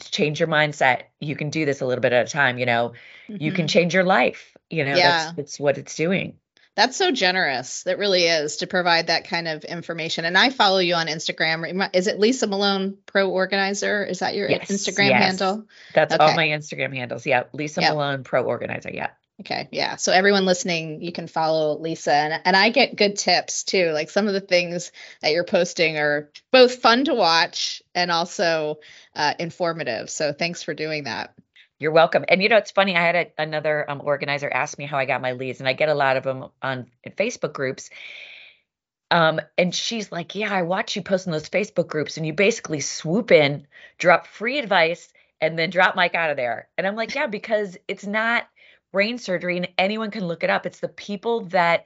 change 0.02 0.40
your 0.40 0.48
mindset. 0.48 1.04
You 1.20 1.36
can 1.36 1.50
do 1.50 1.66
this 1.66 1.82
a 1.82 1.86
little 1.86 2.02
bit 2.02 2.14
at 2.14 2.28
a 2.28 2.32
time, 2.32 2.58
you 2.58 2.66
know. 2.66 2.94
Mm-hmm. 3.28 3.44
You 3.44 3.52
can 3.52 3.66
mm-hmm. 3.66 3.68
change 3.68 3.94
your 3.94 4.04
life, 4.04 4.56
you 4.70 4.86
know. 4.86 4.96
Yeah. 4.96 5.26
That's 5.26 5.36
that's 5.36 5.60
what 5.60 5.78
it's 5.78 5.96
doing. 5.96 6.38
That's 6.76 6.96
so 6.96 7.12
generous. 7.12 7.84
That 7.84 7.98
really 7.98 8.24
is 8.24 8.58
to 8.58 8.68
provide 8.68 9.08
that 9.08 9.28
kind 9.28 9.50
of 9.50 9.66
information. 9.66 10.24
And 10.24 10.38
I 10.38 10.50
follow 10.50 10.78
you 10.80 10.94
on 10.94 11.08
Instagram. 11.08 11.90
Is 11.94 12.08
it 12.08 12.20
Lisa 12.20 12.48
Malone 12.48 12.98
Pro 13.06 13.30
Organizer? 13.30 14.06
Is 14.06 14.20
that 14.20 14.34
your 14.34 14.50
yes, 14.50 14.72
Instagram 14.72 15.10
yes. 15.10 15.24
handle? 15.24 15.66
That's 15.94 16.14
okay. 16.14 16.24
all 16.24 16.36
my 16.36 16.48
Instagram 16.48 16.96
handles. 16.96 17.26
Yeah. 17.26 17.44
Lisa 17.52 17.82
yep. 17.82 17.92
Malone 17.92 18.24
Pro 18.24 18.44
Organizer. 18.46 18.92
Yeah. 18.94 19.10
Okay. 19.42 19.70
Yeah. 19.72 19.96
So 19.96 20.12
everyone 20.12 20.46
listening, 20.46 21.02
you 21.02 21.14
can 21.14 21.28
follow 21.28 21.78
Lisa 21.80 22.14
and, 22.14 22.42
and 22.44 22.58
I 22.58 22.72
get 22.72 22.98
good 22.98 23.18
tips 23.18 23.64
too. 23.64 23.92
Like 23.92 24.10
some 24.10 24.28
of 24.28 24.34
the 24.34 24.42
things 24.42 24.92
that 25.22 25.32
you're 25.32 25.46
posting 25.46 25.98
are 25.98 26.30
both 26.52 26.82
fun 26.82 27.06
to 27.06 27.14
watch 27.14 27.82
and 27.96 28.12
also 28.12 28.80
uh, 29.16 29.34
informative. 29.40 30.10
So 30.10 30.34
thanks 30.34 30.62
for 30.62 30.74
doing 30.74 31.06
that. 31.06 31.34
You're 31.80 31.94
welcome. 31.94 32.26
And 32.28 32.44
you 32.44 32.50
know, 32.50 32.58
it's 32.58 32.72
funny. 32.72 32.98
I 32.98 33.02
had 33.02 33.16
a, 33.16 33.42
another 33.42 33.90
um, 33.90 34.02
organizer 34.04 34.50
ask 34.52 34.78
me 34.78 34.86
how 34.86 34.98
I 34.98 35.06
got 35.06 35.22
my 35.22 35.32
leads, 35.32 35.62
and 35.62 35.70
I 35.70 35.72
get 35.72 35.88
a 35.88 35.94
lot 35.94 36.18
of 36.18 36.24
them 36.24 36.50
on 36.62 36.88
Facebook 37.08 37.54
groups. 37.54 37.90
Um, 39.10 39.40
and 39.58 39.74
she's 39.74 40.12
like, 40.12 40.36
"Yeah, 40.36 40.54
I 40.54 40.64
watch 40.64 40.98
you 40.98 41.02
post 41.02 41.26
in 41.26 41.32
those 41.32 41.50
Facebook 41.50 41.88
groups, 41.88 42.18
and 42.18 42.28
you 42.28 42.34
basically 42.34 42.82
swoop 42.82 43.32
in, 43.32 43.66
drop 43.98 44.28
free 44.28 44.60
advice, 44.60 45.08
and 45.40 45.58
then 45.58 45.70
drop 45.70 45.96
mic 45.96 46.16
out 46.16 46.32
of 46.32 46.36
there." 46.36 46.68
And 46.78 46.86
I'm 46.86 46.98
like, 46.98 47.16
"Yeah, 47.16 47.28
because 47.28 47.78
it's 47.88 48.06
not 48.06 48.46
brain 48.92 49.18
surgery, 49.18 49.58
and 49.58 49.70
anyone 49.78 50.12
can 50.12 50.28
look 50.28 50.44
it 50.44 50.50
up. 50.50 50.66
It's 50.66 50.80
the 50.80 50.88
people 50.88 51.42
that 51.46 51.86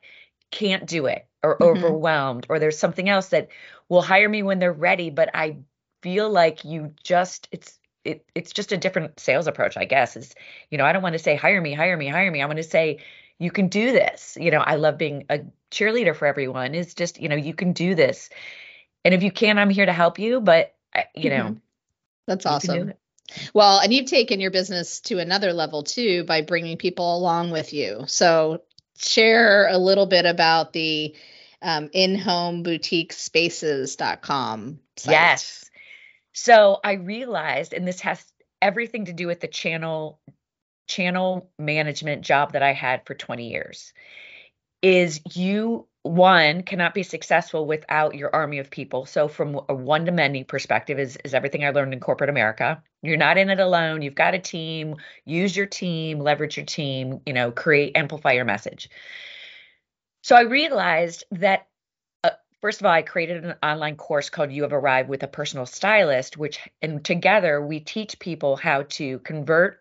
can't 0.52 0.86
do 0.86 1.06
it, 1.06 1.28
or 1.44 1.58
mm-hmm. 1.58 1.64
overwhelmed, 1.64 2.46
or 2.50 2.60
there's 2.60 2.78
something 2.78 3.10
else 3.10 3.30
that 3.30 3.50
will 3.90 4.02
hire 4.02 4.30
me 4.30 4.44
when 4.44 4.60
they're 4.60 4.74
ready, 4.74 5.10
but 5.10 5.30
I 5.34 5.58
feel 6.02 6.30
like 6.30 6.66
you 6.66 6.94
just 7.04 7.48
it's 7.52 7.80
it, 8.04 8.26
it's 8.36 8.52
just 8.52 8.72
a 8.72 8.78
different 8.78 9.20
sales 9.20 9.48
approach, 9.48 9.78
I 9.78 9.86
guess. 9.86 10.16
Is 10.18 10.36
you 10.70 10.78
know, 10.78 10.86
I 10.86 10.94
don't 10.94 11.04
want 11.04 11.14
to 11.14 11.20
say 11.20 11.36
hire 11.36 11.62
me, 11.62 11.74
hire 11.74 11.98
me, 11.98 12.08
hire 12.08 12.32
me. 12.32 12.42
I 12.42 12.46
want 12.46 12.58
to 12.58 12.64
say 12.64 13.00
you 13.40 13.52
can 13.52 13.68
do 13.68 13.92
this. 13.92 14.38
You 14.40 14.52
know, 14.52 14.60
I 14.60 14.76
love 14.76 14.98
being 14.98 15.26
a 15.30 15.40
cheerleader 15.72 16.16
for 16.16 16.26
everyone. 16.26 16.76
Is 16.76 16.94
just 16.94 17.20
you 17.20 17.30
know 17.30 17.36
you 17.36 17.54
can 17.54 17.74
do 17.74 17.96
this, 17.96 18.30
and 19.06 19.14
if 19.14 19.24
you 19.24 19.32
can, 19.32 19.58
I'm 19.58 19.70
here 19.70 19.86
to 19.86 19.94
help 19.94 20.20
you. 20.20 20.42
But 20.42 20.76
you 21.16 21.30
know, 21.30 21.44
mm-hmm. 21.44 21.58
that's 22.28 22.46
awesome. 22.46 22.94
Well, 23.54 23.80
and 23.80 23.94
you've 23.94 24.06
taken 24.06 24.40
your 24.40 24.52
business 24.52 25.00
to 25.02 25.20
another 25.20 25.54
level 25.54 25.84
too 25.84 26.24
by 26.24 26.42
bringing 26.42 26.78
people 26.78 27.18
along 27.18 27.52
with 27.52 27.74
you. 27.74 28.06
So 28.08 28.64
share 28.98 29.68
a 29.68 29.78
little 29.78 30.06
bit 30.06 30.26
about 30.26 30.74
the 30.74 31.16
um, 31.62 31.90
in-home 31.94 32.64
boutique 32.64 33.14
spaces.com 33.14 34.80
site. 34.98 35.12
Yes. 35.12 35.70
So 36.34 36.80
I 36.84 36.94
realized, 36.94 37.74
and 37.74 37.88
this 37.88 38.02
has 38.02 38.24
everything 38.62 39.06
to 39.06 39.14
do 39.14 39.28
with 39.28 39.40
the 39.40 39.48
channel 39.48 40.20
channel 40.88 41.50
management 41.58 42.24
job 42.24 42.54
that 42.54 42.62
I 42.62 42.74
had 42.74 43.06
for 43.06 43.14
20 43.16 43.50
years, 43.50 43.94
is 44.82 45.22
you 45.34 45.88
one 46.04 46.64
cannot 46.64 46.94
be 46.94 47.02
successful 47.02 47.66
without 47.66 48.16
your 48.16 48.34
army 48.36 48.60
of 48.60 48.70
people. 48.70 49.06
So 49.06 49.30
from 49.30 49.62
a 49.70 49.74
one 49.74 50.06
to 50.06 50.12
many 50.12 50.44
perspective 50.44 51.00
is, 51.00 51.18
is 51.24 51.34
everything 51.34 51.64
I 51.64 51.70
learned 51.70 51.94
in 51.94 52.02
corporate 52.02 52.30
America. 52.30 52.84
You're 53.02 53.18
not 53.18 53.38
in 53.38 53.50
it 53.50 53.60
alone. 53.60 54.02
You've 54.02 54.14
got 54.14 54.34
a 54.34 54.40
team. 54.40 54.98
Use 55.24 55.56
your 55.56 55.66
team, 55.66 56.20
leverage 56.20 56.58
your 56.58 56.66
team, 56.66 57.22
you 57.26 57.32
know, 57.32 57.52
create, 57.52 57.96
amplify 57.96 58.34
your 58.34 58.44
message. 58.44 58.90
So 60.24 60.36
I 60.36 60.42
realized 60.42 61.24
that 61.32 61.68
uh, 62.24 62.32
First 62.62 62.82
of 62.82 62.86
all, 62.86 62.94
I 62.94 63.02
created 63.02 63.46
an 63.46 63.56
online 63.64 63.96
course 63.96 64.30
called 64.30 64.52
You 64.52 64.64
Have 64.64 64.74
Arrived 64.74 65.10
with 65.10 65.24
a 65.24 65.28
Personal 65.28 65.66
Stylist, 65.66 66.38
which, 66.38 66.60
and 66.82 67.04
together 67.04 67.62
we 67.66 67.80
teach 67.80 68.20
people 68.20 68.56
how 68.58 68.84
to 68.84 69.20
convert 69.20 69.80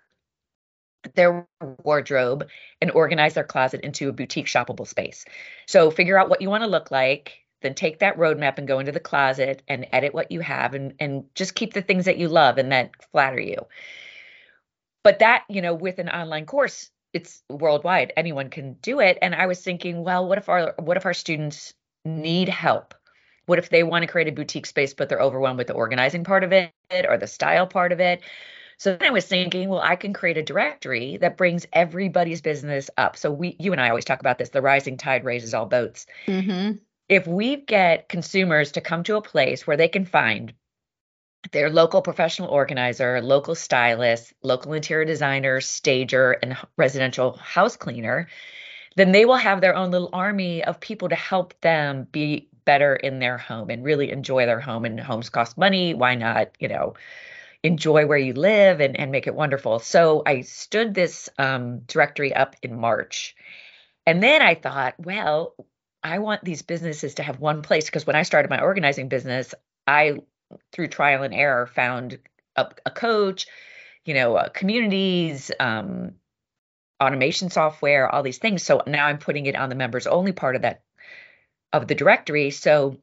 their 1.15 1.47
wardrobe 1.83 2.49
and 2.81 2.91
organize 2.91 3.35
their 3.35 3.45
closet 3.45 3.81
into 3.81 4.09
a 4.09 4.13
boutique 4.13 4.47
shoppable 4.47 4.87
space. 4.87 5.25
So 5.67 5.91
figure 5.91 6.19
out 6.19 6.29
what 6.29 6.43
you 6.43 6.49
want 6.49 6.63
to 6.63 6.69
look 6.69 6.91
like, 6.91 7.39
then 7.61 7.75
take 7.75 8.01
that 8.01 8.19
roadmap 8.19 8.59
and 8.59 8.69
go 8.69 8.79
into 8.79 8.93
the 8.93 9.01
closet 9.01 9.63
and 9.69 9.87
edit 9.93 10.15
what 10.15 10.31
you 10.31 10.41
have 10.41 10.75
and, 10.75 10.95
and 11.01 11.25
just 11.35 11.55
keep 11.55 11.75
the 11.75 11.83
things 11.83 12.05
that 12.05 12.19
you 12.19 12.29
love 12.29 12.59
and 12.59 12.73
that 12.73 12.91
flatter 13.11 13.41
you. 13.41 13.67
But 15.03 15.19
that, 15.21 15.45
you 15.49 15.63
know, 15.63 15.75
with 15.75 15.99
an 15.99 16.09
online 16.09 16.47
course, 16.47 16.91
it's 17.13 17.43
worldwide. 17.51 18.13
Anyone 18.17 18.51
can 18.51 18.75
do 18.75 19.01
it. 19.01 19.19
And 19.21 19.35
I 19.35 19.47
was 19.47 19.61
thinking, 19.61 20.05
well, 20.05 20.27
what 20.27 20.39
if 20.39 20.49
our 20.49 20.75
what 20.79 20.97
if 20.97 21.07
our 21.07 21.15
students 21.15 21.75
need 22.05 22.49
help? 22.49 22.95
What 23.47 23.59
if 23.59 23.69
they 23.69 23.83
want 23.83 24.03
to 24.03 24.07
create 24.07 24.29
a 24.29 24.33
boutique 24.33 24.67
space, 24.67 24.95
but 24.95 25.09
they're 25.09 25.21
overwhelmed 25.21 25.59
with 25.59 25.67
the 25.67 25.75
organizing 25.75 26.25
part 26.25 26.45
of 26.45 26.53
it 26.53 26.73
or 27.09 27.19
the 27.19 27.27
style 27.27 27.67
part 27.67 27.93
of 27.93 28.01
it? 28.01 28.23
So 28.83 28.97
then 28.97 29.11
I 29.11 29.13
was 29.13 29.27
thinking, 29.27 29.69
well, 29.69 29.81
I 29.81 29.95
can 29.95 30.13
create 30.13 30.39
a 30.39 30.43
directory 30.43 31.17
that 31.19 31.37
brings 31.37 31.69
everybody's 31.73 32.41
business 32.41 32.91
up. 32.97 33.17
So 33.17 33.31
we, 33.31 33.55
you 33.61 33.71
and 33.71 33.81
I 33.81 33.91
always 33.91 34.05
talk 34.05 34.19
about 34.19 34.39
this: 34.39 34.49
the 34.49 34.61
rising 34.61 34.97
tide 34.97 35.25
raises 35.25 35.55
all 35.55 35.67
boats. 35.67 36.05
Mm-hmm. 36.27 36.79
If 37.09 37.25
we 37.29 37.59
get 37.59 38.09
consumers 38.09 38.73
to 38.73 38.81
come 38.81 39.05
to 39.05 39.15
a 39.15 39.23
place 39.23 39.69
where 39.69 39.77
they 39.77 39.87
can 39.87 40.05
find 40.05 40.53
their 41.53 41.71
local 41.71 42.03
professional 42.03 42.49
organizer, 42.49 43.23
local 43.23 43.55
stylist, 43.55 44.33
local 44.43 44.73
interior 44.73 45.05
designer, 45.05 45.61
stager, 45.61 46.33
and 46.43 46.57
residential 46.77 47.37
house 47.37 47.77
cleaner, 47.77 48.27
then 48.97 49.13
they 49.13 49.25
will 49.25 49.37
have 49.37 49.61
their 49.61 49.77
own 49.77 49.93
little 49.93 50.11
army 50.13 50.65
of 50.65 50.81
people 50.81 51.09
to 51.09 51.15
help 51.15 51.55
them 51.61 52.09
be 52.11 52.49
better 52.65 52.97
in 52.97 53.21
their 53.21 53.39
home 53.39 53.71
and 53.71 53.85
really 53.85 54.11
enjoy 54.11 54.45
their 54.45 54.59
home 54.59 54.85
and 54.85 54.99
homes 54.99 55.31
cost 55.31 55.57
money 55.57 55.95
why 55.95 56.15
not 56.15 56.51
you 56.61 56.69
know 56.69 56.95
enjoy 57.63 58.07
where 58.07 58.19
you 58.19 58.33
live 58.33 58.81
and, 58.81 58.99
and 58.99 59.13
make 59.13 59.27
it 59.27 59.35
wonderful 59.35 59.79
so 59.79 60.23
i 60.27 60.41
stood 60.41 60.95
this 60.95 61.29
um, 61.39 61.81
directory 61.81 62.35
up 62.35 62.57
in 62.63 62.79
march 62.79 63.37
and 64.07 64.23
then 64.23 64.43
i 64.43 64.55
thought 64.55 64.95
well 64.99 65.55
i 66.03 66.19
want 66.19 66.45
these 66.45 66.63
businesses 66.63 67.15
to 67.15 67.23
have 67.23 67.41
one 67.41 67.63
place 67.63 67.87
because 67.87 68.07
when 68.07 68.17
i 68.17 68.23
started 68.23 68.51
my 68.51 68.61
organizing 68.61 69.09
business 69.09 69.55
i 69.87 70.19
through 70.73 70.89
trial 70.89 71.23
and 71.23 71.35
error 71.35 71.67
found 71.67 72.19
a, 72.57 72.67
a 72.85 72.91
coach 72.91 73.47
you 74.05 74.15
know 74.15 74.37
uh, 74.37 74.49
communities 74.49 75.51
um, 75.61 76.13
automation 77.03 77.51
software, 77.51 78.09
all 78.09 78.23
these 78.23 78.39
things. 78.39 78.63
So 78.63 78.83
now 78.87 79.07
I'm 79.07 79.19
putting 79.19 79.47
it 79.47 79.57
on 79.57 79.69
the 79.69 79.75
members 79.75 80.07
only 80.07 80.33
part 80.33 80.57
of 80.57 80.63
that 80.63 80.83
of 81.73 81.89
the 81.89 81.95
directory. 81.95 82.51
So 82.51 82.99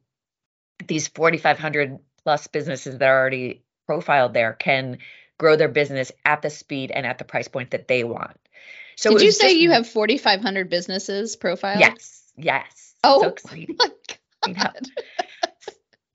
these 0.87 1.07
4,500 1.07 1.99
plus 2.23 2.47
businesses 2.47 2.97
that 2.97 3.07
are 3.07 3.19
already 3.19 3.63
profiled 3.89 4.35
there 4.35 4.53
can 4.53 4.99
grow 5.39 5.55
their 5.55 5.67
business 5.67 6.11
at 6.23 6.43
the 6.43 6.51
speed 6.51 6.91
and 6.91 7.07
at 7.07 7.17
the 7.17 7.23
price 7.23 7.47
point 7.47 7.71
that 7.71 7.87
they 7.87 8.03
want. 8.03 8.37
So 8.95 9.09
did 9.09 9.23
you 9.23 9.31
say 9.31 9.47
just, 9.47 9.57
you 9.57 9.71
have 9.71 9.87
4,500 9.87 10.69
businesses 10.69 11.35
profiled? 11.35 11.79
Yes. 11.79 12.31
Yes. 12.37 12.93
Oh, 13.03 13.21
so 13.21 13.29
exciting. 13.29 13.77
my 14.45 14.53
God. 14.53 14.87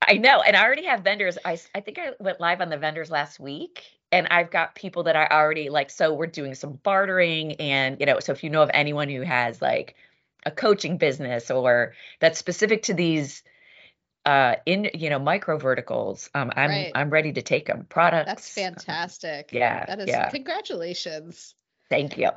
I 0.01 0.13
know. 0.13 0.41
And 0.41 0.55
I 0.55 0.63
already 0.63 0.85
have 0.85 1.01
vendors. 1.01 1.37
I, 1.43 1.59
I 1.73 1.81
think 1.81 1.99
I 1.99 2.11
went 2.17 2.39
live 2.39 2.61
on 2.61 2.69
the 2.69 2.77
vendors 2.77 3.11
last 3.11 3.41
week 3.41 3.83
and 4.09 4.27
I've 4.31 4.51
got 4.51 4.75
people 4.75 5.03
that 5.03 5.17
I 5.17 5.27
already 5.27 5.69
like. 5.69 5.89
So 5.89 6.13
we're 6.13 6.27
doing 6.27 6.55
some 6.55 6.79
bartering, 6.81 7.55
and 7.55 7.99
you 7.99 8.05
know, 8.05 8.21
so 8.21 8.31
if 8.31 8.41
you 8.41 8.49
know 8.49 8.61
of 8.61 8.71
anyone 8.73 9.09
who 9.09 9.23
has 9.23 9.61
like 9.61 9.95
a 10.45 10.51
coaching 10.51 10.97
business 10.97 11.51
or 11.51 11.93
that's 12.21 12.39
specific 12.39 12.83
to 12.83 12.93
these 12.93 13.43
uh 14.25 14.55
in 14.65 14.89
you 14.93 15.09
know 15.09 15.19
micro 15.19 15.57
verticals 15.57 16.29
um 16.33 16.51
i'm 16.55 16.69
right. 16.69 16.91
i'm 16.95 17.09
ready 17.09 17.33
to 17.33 17.41
take 17.41 17.65
them 17.67 17.85
products 17.89 18.27
that's 18.27 18.49
fantastic 18.49 19.49
yeah 19.51 19.85
that 19.85 19.99
is 19.99 20.07
yeah. 20.07 20.29
congratulations 20.29 21.55
thank 21.89 22.17
you 22.17 22.29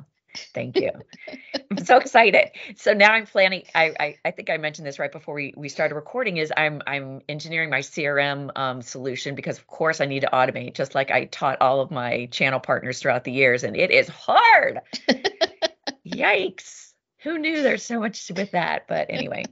Thank 0.55 0.77
you. 0.77 0.91
I'm 1.71 1.85
so 1.85 1.97
excited. 1.97 2.51
So 2.77 2.93
now 2.93 3.13
I'm 3.13 3.27
planning. 3.27 3.65
I, 3.75 3.95
I, 3.99 4.17
I 4.25 4.31
think 4.31 4.51
I 4.51 4.57
mentioned 4.57 4.87
this 4.87 4.99
right 4.99 5.11
before 5.11 5.35
we 5.35 5.55
we 5.57 5.69
started 5.69 5.95
recording. 5.95 6.37
Is 6.37 6.53
I'm 6.57 6.83
I'm 6.87 7.23
engineering 7.29 7.71
my 7.71 7.81
CRM 7.81 8.51
um, 8.57 8.83
solution 8.83 9.35
because 9.35 9.59
of 9.59 9.67
course 9.67 10.01
I 10.01 10.07
need 10.07 10.21
to 10.21 10.31
automate, 10.33 10.75
just 10.75 10.95
like 10.95 11.11
I 11.11 11.25
taught 11.27 11.59
all 11.61 11.81
of 11.81 11.91
my 11.91 12.27
channel 12.27 12.61
partners 12.61 13.01
throughout 13.01 13.25
the 13.25 13.33
years, 13.33 13.65
and 13.65 13.77
it 13.77 13.91
is 13.91 14.09
hard. 14.09 14.81
Yikes! 16.07 16.93
Who 17.23 17.39
knew 17.39 17.63
there's 17.63 17.83
so 17.83 18.01
much 18.01 18.31
with 18.35 18.53
that? 18.53 18.87
But 18.89 19.07
anyway. 19.11 19.45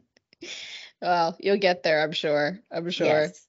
Well, 1.02 1.36
you'll 1.40 1.58
get 1.58 1.82
there. 1.82 2.02
I'm 2.02 2.12
sure. 2.12 2.58
I'm 2.70 2.90
sure. 2.90 3.06
Yes. 3.06 3.46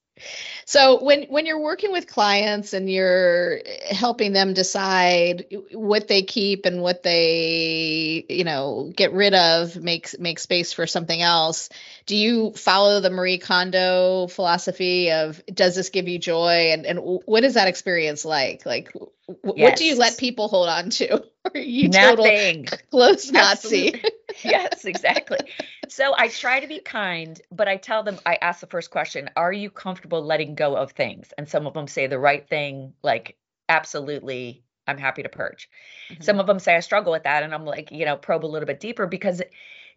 So 0.65 1.03
when 1.03 1.23
when 1.23 1.45
you're 1.45 1.61
working 1.61 1.91
with 1.91 2.07
clients 2.07 2.73
and 2.73 2.89
you're 2.91 3.59
helping 3.89 4.33
them 4.33 4.53
decide 4.53 5.45
what 5.71 6.07
they 6.07 6.23
keep 6.23 6.65
and 6.65 6.81
what 6.81 7.03
they 7.03 8.25
you 8.27 8.43
know 8.43 8.91
get 8.95 9.13
rid 9.13 9.33
of, 9.33 9.75
make 9.77 10.19
make 10.19 10.39
space 10.39 10.73
for 10.73 10.87
something 10.87 11.21
else, 11.21 11.69
do 12.05 12.15
you 12.15 12.51
follow 12.51 12.99
the 12.99 13.09
Marie 13.09 13.37
Kondo 13.37 14.27
philosophy 14.27 15.11
of 15.11 15.41
does 15.45 15.75
this 15.75 15.89
give 15.89 16.07
you 16.07 16.19
joy 16.19 16.71
and 16.71 16.85
and 16.85 16.99
what 17.25 17.43
is 17.43 17.53
that 17.53 17.67
experience 17.67 18.25
like? 18.25 18.65
Like 18.65 18.91
yes. 18.93 19.37
what 19.43 19.75
do 19.75 19.85
you 19.85 19.95
let 19.95 20.17
people 20.17 20.47
hold 20.47 20.69
on 20.69 20.89
to? 20.91 21.23
Or 21.47 21.61
you 21.61 21.87
Nothing. 21.87 22.65
total 22.65 22.79
close 22.91 23.31
Nazi? 23.31 24.01
yes, 24.43 24.83
exactly. 24.83 25.37
So 25.89 26.13
I 26.17 26.27
try 26.27 26.59
to 26.59 26.67
be 26.67 26.79
kind, 26.79 27.39
but 27.51 27.67
I 27.67 27.77
tell 27.77 28.03
them, 28.03 28.19
I 28.25 28.37
ask 28.41 28.59
the 28.59 28.67
first 28.67 28.91
question, 28.91 29.29
are 29.35 29.53
you 29.53 29.69
comfortable 29.69 30.21
letting 30.21 30.55
go 30.55 30.75
of 30.75 30.91
things? 30.91 31.33
And 31.37 31.47
some 31.47 31.67
of 31.67 31.73
them 31.73 31.87
say 31.87 32.07
the 32.07 32.19
right 32.19 32.47
thing, 32.47 32.93
like, 33.03 33.37
absolutely, 33.69 34.63
I'm 34.87 34.97
happy 34.97 35.23
to 35.23 35.29
purge. 35.29 35.69
Mm-hmm. 36.09 36.23
Some 36.23 36.39
of 36.39 36.47
them 36.47 36.59
say 36.59 36.75
I 36.75 36.79
struggle 36.79 37.11
with 37.11 37.23
that. 37.23 37.43
And 37.43 37.53
I'm 37.53 37.65
like, 37.65 37.91
you 37.91 38.05
know, 38.05 38.17
probe 38.17 38.45
a 38.45 38.47
little 38.47 38.67
bit 38.67 38.79
deeper 38.79 39.07
because 39.07 39.41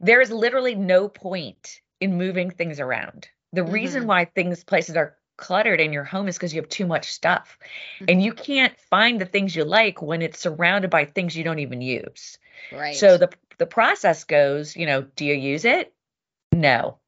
there 0.01 0.21
is 0.21 0.31
literally 0.31 0.75
no 0.75 1.09
point 1.09 1.81
in 2.01 2.17
moving 2.17 2.51
things 2.51 2.81
around. 2.81 3.29
The 3.53 3.65
reason 3.65 4.05
Mhm. 4.05 4.07
why 4.07 4.25
things 4.25 4.65
places 4.65 4.97
are 4.97 5.17
cluttered 5.37 5.81
in 5.81 5.93
your 5.93 6.05
home 6.05 6.29
is 6.29 6.37
because 6.37 6.55
you 6.55 6.61
have 6.61 6.69
too 6.69 6.87
much 6.87 7.13
stuff. 7.13 7.59
Mm-hmm. 7.97 8.05
And 8.09 8.23
you 8.23 8.33
can't 8.33 8.79
find 8.79 9.21
the 9.21 9.27
things 9.27 9.57
you 9.57 9.65
like 9.65 10.03
when 10.03 10.23
it's 10.23 10.39
surrounded 10.39 10.91
by 10.91 11.05
things 11.05 11.37
you 11.37 11.45
don't 11.45 11.59
even 11.59 11.81
use. 11.81 12.39
Right. 12.73 12.97
So 12.97 13.17
the 13.17 13.31
the 13.61 13.67
process 13.67 14.25
goes, 14.25 14.75
you 14.75 14.87
know, 14.87 15.03
do 15.03 15.27
you 15.27 15.35
use 15.35 15.67
it? 15.67 15.93
No. 16.51 16.99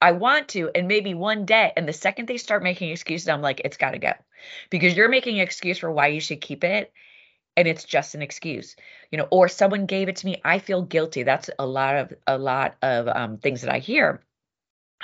I 0.00 0.10
want 0.12 0.48
to, 0.48 0.68
and 0.74 0.88
maybe 0.88 1.14
one 1.14 1.46
day. 1.46 1.72
And 1.76 1.86
the 1.88 1.92
second 1.92 2.26
they 2.26 2.38
start 2.38 2.64
making 2.64 2.90
excuses, 2.90 3.28
I'm 3.28 3.40
like, 3.40 3.60
it's 3.64 3.76
got 3.76 3.92
to 3.92 4.00
go, 4.00 4.12
because 4.68 4.96
you're 4.96 5.08
making 5.08 5.36
an 5.36 5.42
excuse 5.42 5.78
for 5.78 5.92
why 5.92 6.08
you 6.08 6.20
should 6.20 6.40
keep 6.40 6.64
it, 6.64 6.92
and 7.56 7.68
it's 7.68 7.84
just 7.84 8.16
an 8.16 8.22
excuse, 8.22 8.74
you 9.12 9.18
know. 9.18 9.28
Or 9.30 9.46
someone 9.46 9.86
gave 9.86 10.08
it 10.08 10.16
to 10.16 10.26
me, 10.26 10.40
I 10.44 10.58
feel 10.58 10.82
guilty. 10.82 11.22
That's 11.22 11.48
a 11.56 11.64
lot 11.64 11.94
of 11.94 12.12
a 12.26 12.36
lot 12.36 12.74
of 12.82 13.06
um, 13.06 13.38
things 13.38 13.60
that 13.60 13.72
I 13.72 13.78
hear. 13.78 14.24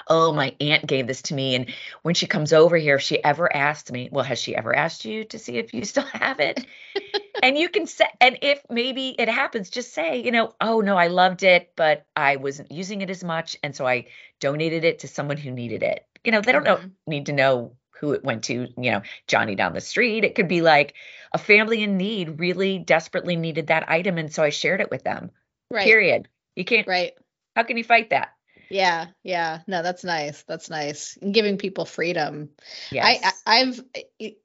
Oh, 0.07 0.33
my 0.33 0.55
aunt 0.61 0.87
gave 0.87 1.07
this 1.07 1.23
to 1.23 1.35
me, 1.35 1.55
and 1.55 1.73
when 2.03 2.15
she 2.15 2.27
comes 2.27 2.53
over 2.53 2.77
here, 2.77 2.97
if 2.97 3.03
she 3.03 3.23
ever 3.23 3.55
asked 3.55 3.91
me, 3.93 4.09
well, 4.13 4.25
has 4.25 4.39
she 4.39 4.55
ever 4.57 4.75
asked 4.75 5.05
you 5.05 5.25
to 5.25 5.39
see 5.39 5.59
if 5.59 5.75
you 5.75 5.85
still 5.85 6.05
have 6.05 6.41
it? 6.41 6.67
and 7.43 7.57
you 7.57 7.69
can 7.69 7.87
say 7.87 8.07
and 8.21 8.39
if 8.43 8.61
maybe 8.71 9.15
it 9.19 9.29
happens 9.29 9.71
just 9.71 9.93
say 9.93 10.21
you 10.21 10.31
know 10.31 10.53
oh 10.61 10.81
no 10.81 10.97
i 10.97 11.07
loved 11.07 11.43
it 11.43 11.73
but 11.77 12.07
i 12.17 12.37
wasn't 12.37 12.71
using 12.71 13.01
it 13.01 13.11
as 13.11 13.23
much 13.23 13.57
and 13.63 13.75
so 13.75 13.87
i 13.87 14.07
donated 14.41 14.85
it 14.85 15.01
to 15.01 15.09
someone 15.09 15.37
who 15.37 15.51
needed 15.51 15.83
it 15.83 16.07
you 16.25 16.33
know 16.33 16.41
they 16.41 16.53
don't 16.53 16.65
know, 16.65 16.79
Mhm. 16.79 16.91
need 17.07 17.27
to 17.27 17.33
know 17.33 17.77
who 18.01 18.13
it 18.13 18.25
went 18.25 18.45
to 18.45 18.69
you 18.77 18.91
know 18.91 19.03
johnny 19.27 19.55
down 19.55 19.73
the 19.73 19.81
street 19.81 20.25
it 20.25 20.35
could 20.35 20.49
be 20.49 20.63
like 20.63 20.95
a 21.33 21.39
family 21.39 21.83
in 21.83 21.97
need 21.97 22.39
really 22.41 22.79
desperately 22.79 23.37
needed 23.37 23.69
that 23.69 23.89
item 23.89 24.19
and 24.19 24.33
so 24.33 24.43
i 24.43 24.51
shared 24.51 24.81
it 24.81 24.91
with 24.91 25.05
them 25.05 25.31
right. 25.71 25.85
period 25.85 26.29
you 26.57 26.65
can't 26.65 26.87
Right. 26.87 27.13
how 27.55 27.63
can 27.63 27.77
you 27.77 27.85
fight 27.85 28.11
that 28.11 28.35
Yeah. 28.71 29.07
Yeah. 29.23 29.61
No, 29.67 29.83
that's 29.83 30.05
nice. 30.05 30.43
That's 30.43 30.71
nice. 30.71 31.19
And 31.21 31.33
giving 31.33 31.59
people 31.59 31.85
freedom. 31.85 32.51
yes 32.91 33.21
I, 33.23 33.33
I 33.55 33.61
I've 33.61 33.81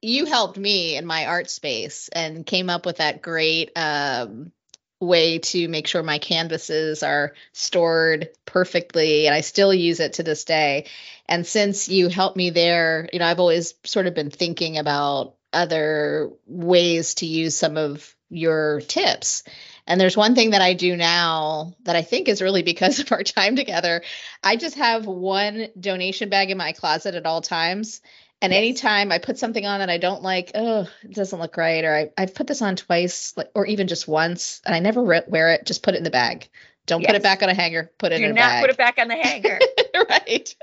you 0.01 0.25
helped 0.25 0.57
me 0.57 0.95
in 0.95 1.05
my 1.05 1.25
art 1.25 1.49
space 1.49 2.09
and 2.09 2.45
came 2.45 2.69
up 2.69 2.85
with 2.85 2.97
that 2.97 3.21
great 3.21 3.71
um 3.75 4.51
way 4.99 5.39
to 5.39 5.67
make 5.67 5.87
sure 5.87 6.01
my 6.01 6.17
canvases 6.17 7.03
are 7.03 7.33
stored 7.51 8.29
perfectly 8.45 9.27
and 9.27 9.35
I 9.35 9.41
still 9.41 9.73
use 9.73 9.99
it 9.99 10.13
to 10.13 10.23
this 10.23 10.45
day. 10.45 10.85
And 11.27 11.45
since 11.45 11.89
you 11.89 12.07
helped 12.09 12.37
me 12.37 12.49
there, 12.49 13.09
you 13.11 13.19
know, 13.19 13.25
I've 13.25 13.39
always 13.39 13.75
sort 13.83 14.07
of 14.07 14.15
been 14.15 14.29
thinking 14.29 14.77
about 14.77 15.35
other 15.51 16.31
ways 16.47 17.15
to 17.15 17.25
use 17.25 17.55
some 17.55 17.77
of 17.77 18.15
your 18.29 18.81
tips. 18.81 19.43
And 19.85 19.99
there's 19.99 20.15
one 20.17 20.33
thing 20.35 20.51
that 20.51 20.61
I 20.61 20.73
do 20.73 20.95
now 20.95 21.73
that 21.83 21.95
I 21.95 22.01
think 22.03 22.27
is 22.29 22.41
really 22.41 22.63
because 22.63 22.99
of 22.99 23.11
our 23.11 23.23
time 23.23 23.55
together. 23.55 24.01
I 24.43 24.55
just 24.55 24.75
have 24.77 25.05
one 25.05 25.67
donation 25.79 26.29
bag 26.29 26.51
in 26.51 26.57
my 26.57 26.71
closet 26.71 27.15
at 27.15 27.25
all 27.25 27.41
times. 27.41 28.01
And 28.41 28.51
Yes. 28.51 28.57
anytime 28.59 29.11
I 29.11 29.19
put 29.19 29.37
something 29.37 29.65
on 29.65 29.79
that 29.79 29.89
I 29.89 29.97
don't 29.97 30.21
like, 30.21 30.51
oh, 30.55 30.87
it 31.03 31.13
doesn't 31.13 31.39
look 31.39 31.55
right, 31.55 31.83
or 31.85 31.95
I, 31.95 32.09
I've 32.17 32.35
put 32.35 32.45
this 32.47 32.61
on 32.61 32.75
twice, 32.75 33.33
like, 33.37 33.49
or 33.55 33.65
even 33.65 33.87
just 33.87 34.05
once, 34.07 34.61
and 34.65 34.75
I 34.75 34.79
never 34.79 35.01
re- 35.01 35.21
wear 35.27 35.53
it, 35.53 35.65
just 35.65 35.81
put 35.81 35.93
it 35.93 35.97
in 35.99 36.03
the 36.03 36.09
bag. 36.11 36.49
Don't 36.85 37.05
put 37.05 37.15
it 37.15 37.23
back 37.23 37.41
on 37.41 37.47
a 37.47 37.53
hanger, 37.53 37.89
put 37.97 38.11
it 38.11 38.17
do 38.17 38.25
in 38.25 38.31
a 38.31 38.33
bag. 38.33 38.49
Do 38.49 38.55
not 38.55 38.61
put 38.61 38.69
it 38.71 38.77
back 38.77 38.97
on 38.99 39.07
the 39.07 39.15
hanger 39.15 39.59
right. 40.09 40.55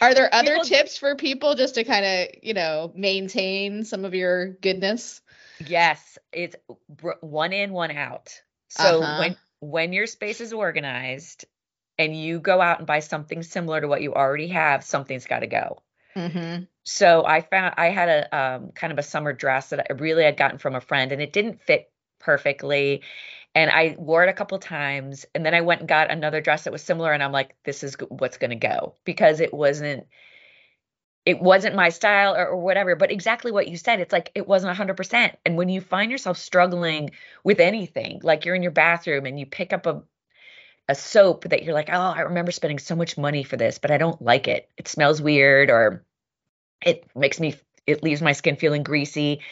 Are 0.00 0.12
there 0.14 0.34
other 0.34 0.52
People- 0.54 0.64
tips 0.64 0.96
for 0.96 1.14
people 1.14 1.54
just 1.54 1.76
to 1.76 1.84
kind 1.84 2.04
of, 2.04 2.28
you 2.42 2.54
know, 2.54 2.90
maintain 2.96 3.84
some 3.84 4.04
of 4.04 4.14
your 4.14 4.48
goodness? 4.48 5.20
Yes, 5.68 6.18
it's 6.32 6.56
br- 6.88 7.12
one 7.20 7.52
in, 7.52 7.72
one 7.72 7.90
out. 7.90 8.40
So 8.68 9.00
Uh-huh. 9.02 9.18
when 9.18 9.36
when 9.60 9.92
your 9.92 10.06
space 10.06 10.40
is 10.40 10.52
organized 10.52 11.44
and 11.98 12.16
you 12.16 12.40
go 12.40 12.60
out 12.60 12.78
and 12.78 12.86
buy 12.86 13.00
something 13.00 13.42
similar 13.42 13.80
to 13.80 13.88
what 13.88 14.02
you 14.02 14.14
already 14.14 14.48
have, 14.48 14.82
something's 14.84 15.26
got 15.26 15.40
to 15.40 15.46
go. 15.46 15.82
Mm-hmm. 16.16 16.64
So 16.84 17.24
I 17.24 17.40
found 17.42 17.74
I 17.76 17.90
had 17.90 18.08
a 18.08 18.36
um, 18.36 18.72
kind 18.72 18.92
of 18.92 18.98
a 18.98 19.02
summer 19.02 19.32
dress 19.32 19.70
that 19.70 19.86
I 19.90 19.94
really 19.94 20.24
had 20.24 20.36
gotten 20.36 20.58
from 20.58 20.74
a 20.74 20.80
friend, 20.80 21.12
and 21.12 21.22
it 21.22 21.32
didn't 21.32 21.62
fit 21.62 21.90
perfectly. 22.18 23.02
And 23.54 23.70
I 23.70 23.96
wore 23.98 24.24
it 24.24 24.30
a 24.30 24.32
couple 24.32 24.58
times, 24.58 25.26
and 25.34 25.44
then 25.44 25.54
I 25.54 25.60
went 25.60 25.80
and 25.80 25.88
got 25.88 26.10
another 26.10 26.40
dress 26.40 26.64
that 26.64 26.72
was 26.72 26.82
similar, 26.82 27.12
and 27.12 27.22
I'm 27.22 27.32
like, 27.32 27.54
this 27.64 27.84
is 27.84 27.96
what's 28.08 28.38
going 28.38 28.50
to 28.50 28.56
go 28.56 28.94
because 29.04 29.40
it 29.40 29.52
wasn't 29.52 30.06
it 31.24 31.40
wasn't 31.40 31.76
my 31.76 31.88
style 31.90 32.34
or, 32.36 32.48
or 32.48 32.56
whatever. 32.56 32.96
But 32.96 33.12
exactly 33.12 33.52
what 33.52 33.68
you 33.68 33.76
said, 33.76 34.00
it's 34.00 34.12
like 34.12 34.30
it 34.34 34.46
wasn't 34.48 34.76
100%. 34.76 35.36
And 35.46 35.56
when 35.56 35.68
you 35.68 35.80
find 35.80 36.10
yourself 36.10 36.38
struggling 36.38 37.10
with 37.44 37.60
anything, 37.60 38.20
like 38.22 38.44
you're 38.44 38.54
in 38.56 38.62
your 38.62 38.72
bathroom 38.72 39.26
and 39.26 39.38
you 39.38 39.46
pick 39.46 39.72
up 39.72 39.86
a 39.86 40.02
a 40.88 40.94
soap 40.94 41.44
that 41.44 41.62
you're 41.62 41.74
like, 41.74 41.88
oh, 41.90 41.92
I 42.16 42.20
remember 42.22 42.52
spending 42.52 42.78
so 42.78 42.96
much 42.96 43.16
money 43.16 43.44
for 43.44 43.56
this, 43.56 43.78
but 43.78 43.90
I 43.90 43.98
don't 43.98 44.20
like 44.20 44.48
it. 44.48 44.68
It 44.76 44.88
smells 44.88 45.22
weird 45.22 45.70
or 45.70 46.04
it 46.84 47.06
makes 47.16 47.40
me, 47.40 47.54
it 47.86 48.02
leaves 48.02 48.22
my 48.22 48.32
skin 48.32 48.56
feeling 48.56 48.82
greasy. 48.82 49.42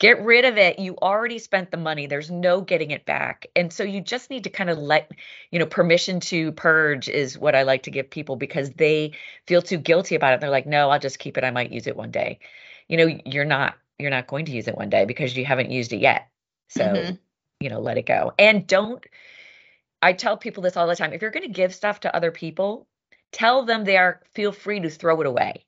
Get 0.00 0.22
rid 0.24 0.44
of 0.44 0.58
it. 0.58 0.78
You 0.78 0.96
already 1.00 1.38
spent 1.38 1.70
the 1.70 1.76
money. 1.76 2.06
There's 2.06 2.30
no 2.30 2.60
getting 2.60 2.90
it 2.90 3.06
back. 3.06 3.46
And 3.54 3.72
so 3.72 3.84
you 3.84 4.00
just 4.00 4.28
need 4.28 4.44
to 4.44 4.50
kind 4.50 4.68
of 4.68 4.76
let, 4.76 5.12
you 5.50 5.58
know, 5.58 5.66
permission 5.66 6.20
to 6.20 6.52
purge 6.52 7.08
is 7.08 7.38
what 7.38 7.54
I 7.54 7.62
like 7.62 7.84
to 7.84 7.90
give 7.90 8.10
people 8.10 8.36
because 8.36 8.70
they 8.70 9.12
feel 9.46 9.62
too 9.62 9.78
guilty 9.78 10.16
about 10.16 10.34
it. 10.34 10.40
They're 10.40 10.50
like, 10.50 10.66
no, 10.66 10.90
I'll 10.90 10.98
just 10.98 11.20
keep 11.20 11.38
it. 11.38 11.44
I 11.44 11.50
might 11.52 11.72
use 11.72 11.86
it 11.86 11.96
one 11.96 12.10
day. 12.10 12.40
You 12.88 12.96
know, 12.96 13.18
you're 13.24 13.44
not, 13.44 13.76
you're 13.98 14.10
not 14.10 14.26
going 14.26 14.46
to 14.46 14.52
use 14.52 14.68
it 14.68 14.76
one 14.76 14.90
day 14.90 15.04
because 15.04 15.36
you 15.36 15.44
haven't 15.44 15.70
used 15.70 15.92
it 15.92 15.98
yet. 15.98 16.28
So, 16.68 16.82
Mhm. 16.82 17.18
you 17.60 17.70
know, 17.70 17.80
let 17.80 17.96
it 17.96 18.06
go. 18.06 18.32
And 18.38 18.66
don't, 18.66 19.02
I 20.02 20.12
tell 20.12 20.36
people 20.36 20.62
this 20.62 20.76
all 20.76 20.86
the 20.86 20.96
time. 20.96 21.12
If 21.12 21.22
you're 21.22 21.30
going 21.30 21.46
to 21.46 21.52
give 21.52 21.74
stuff 21.74 22.00
to 22.00 22.14
other 22.14 22.30
people, 22.32 22.86
tell 23.32 23.64
them 23.64 23.84
they 23.84 23.96
are 23.96 24.20
feel 24.32 24.52
free 24.52 24.80
to 24.80 24.90
throw 24.90 25.20
it 25.20 25.26
away. 25.26 25.64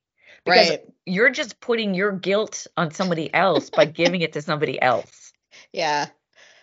Because 0.47 0.71
Right. 0.71 0.81
you're 1.05 1.31
just 1.31 1.61
putting 1.61 1.95
your 1.95 2.13
guilt 2.13 2.67
on 2.77 2.91
somebody 2.93 3.33
else 3.35 3.71
by 3.71 3.85
giving 3.85 4.23
it 4.23 4.33
to 4.35 4.43
somebody 4.43 4.81
else. 4.81 5.33
Yeah. 5.73 6.09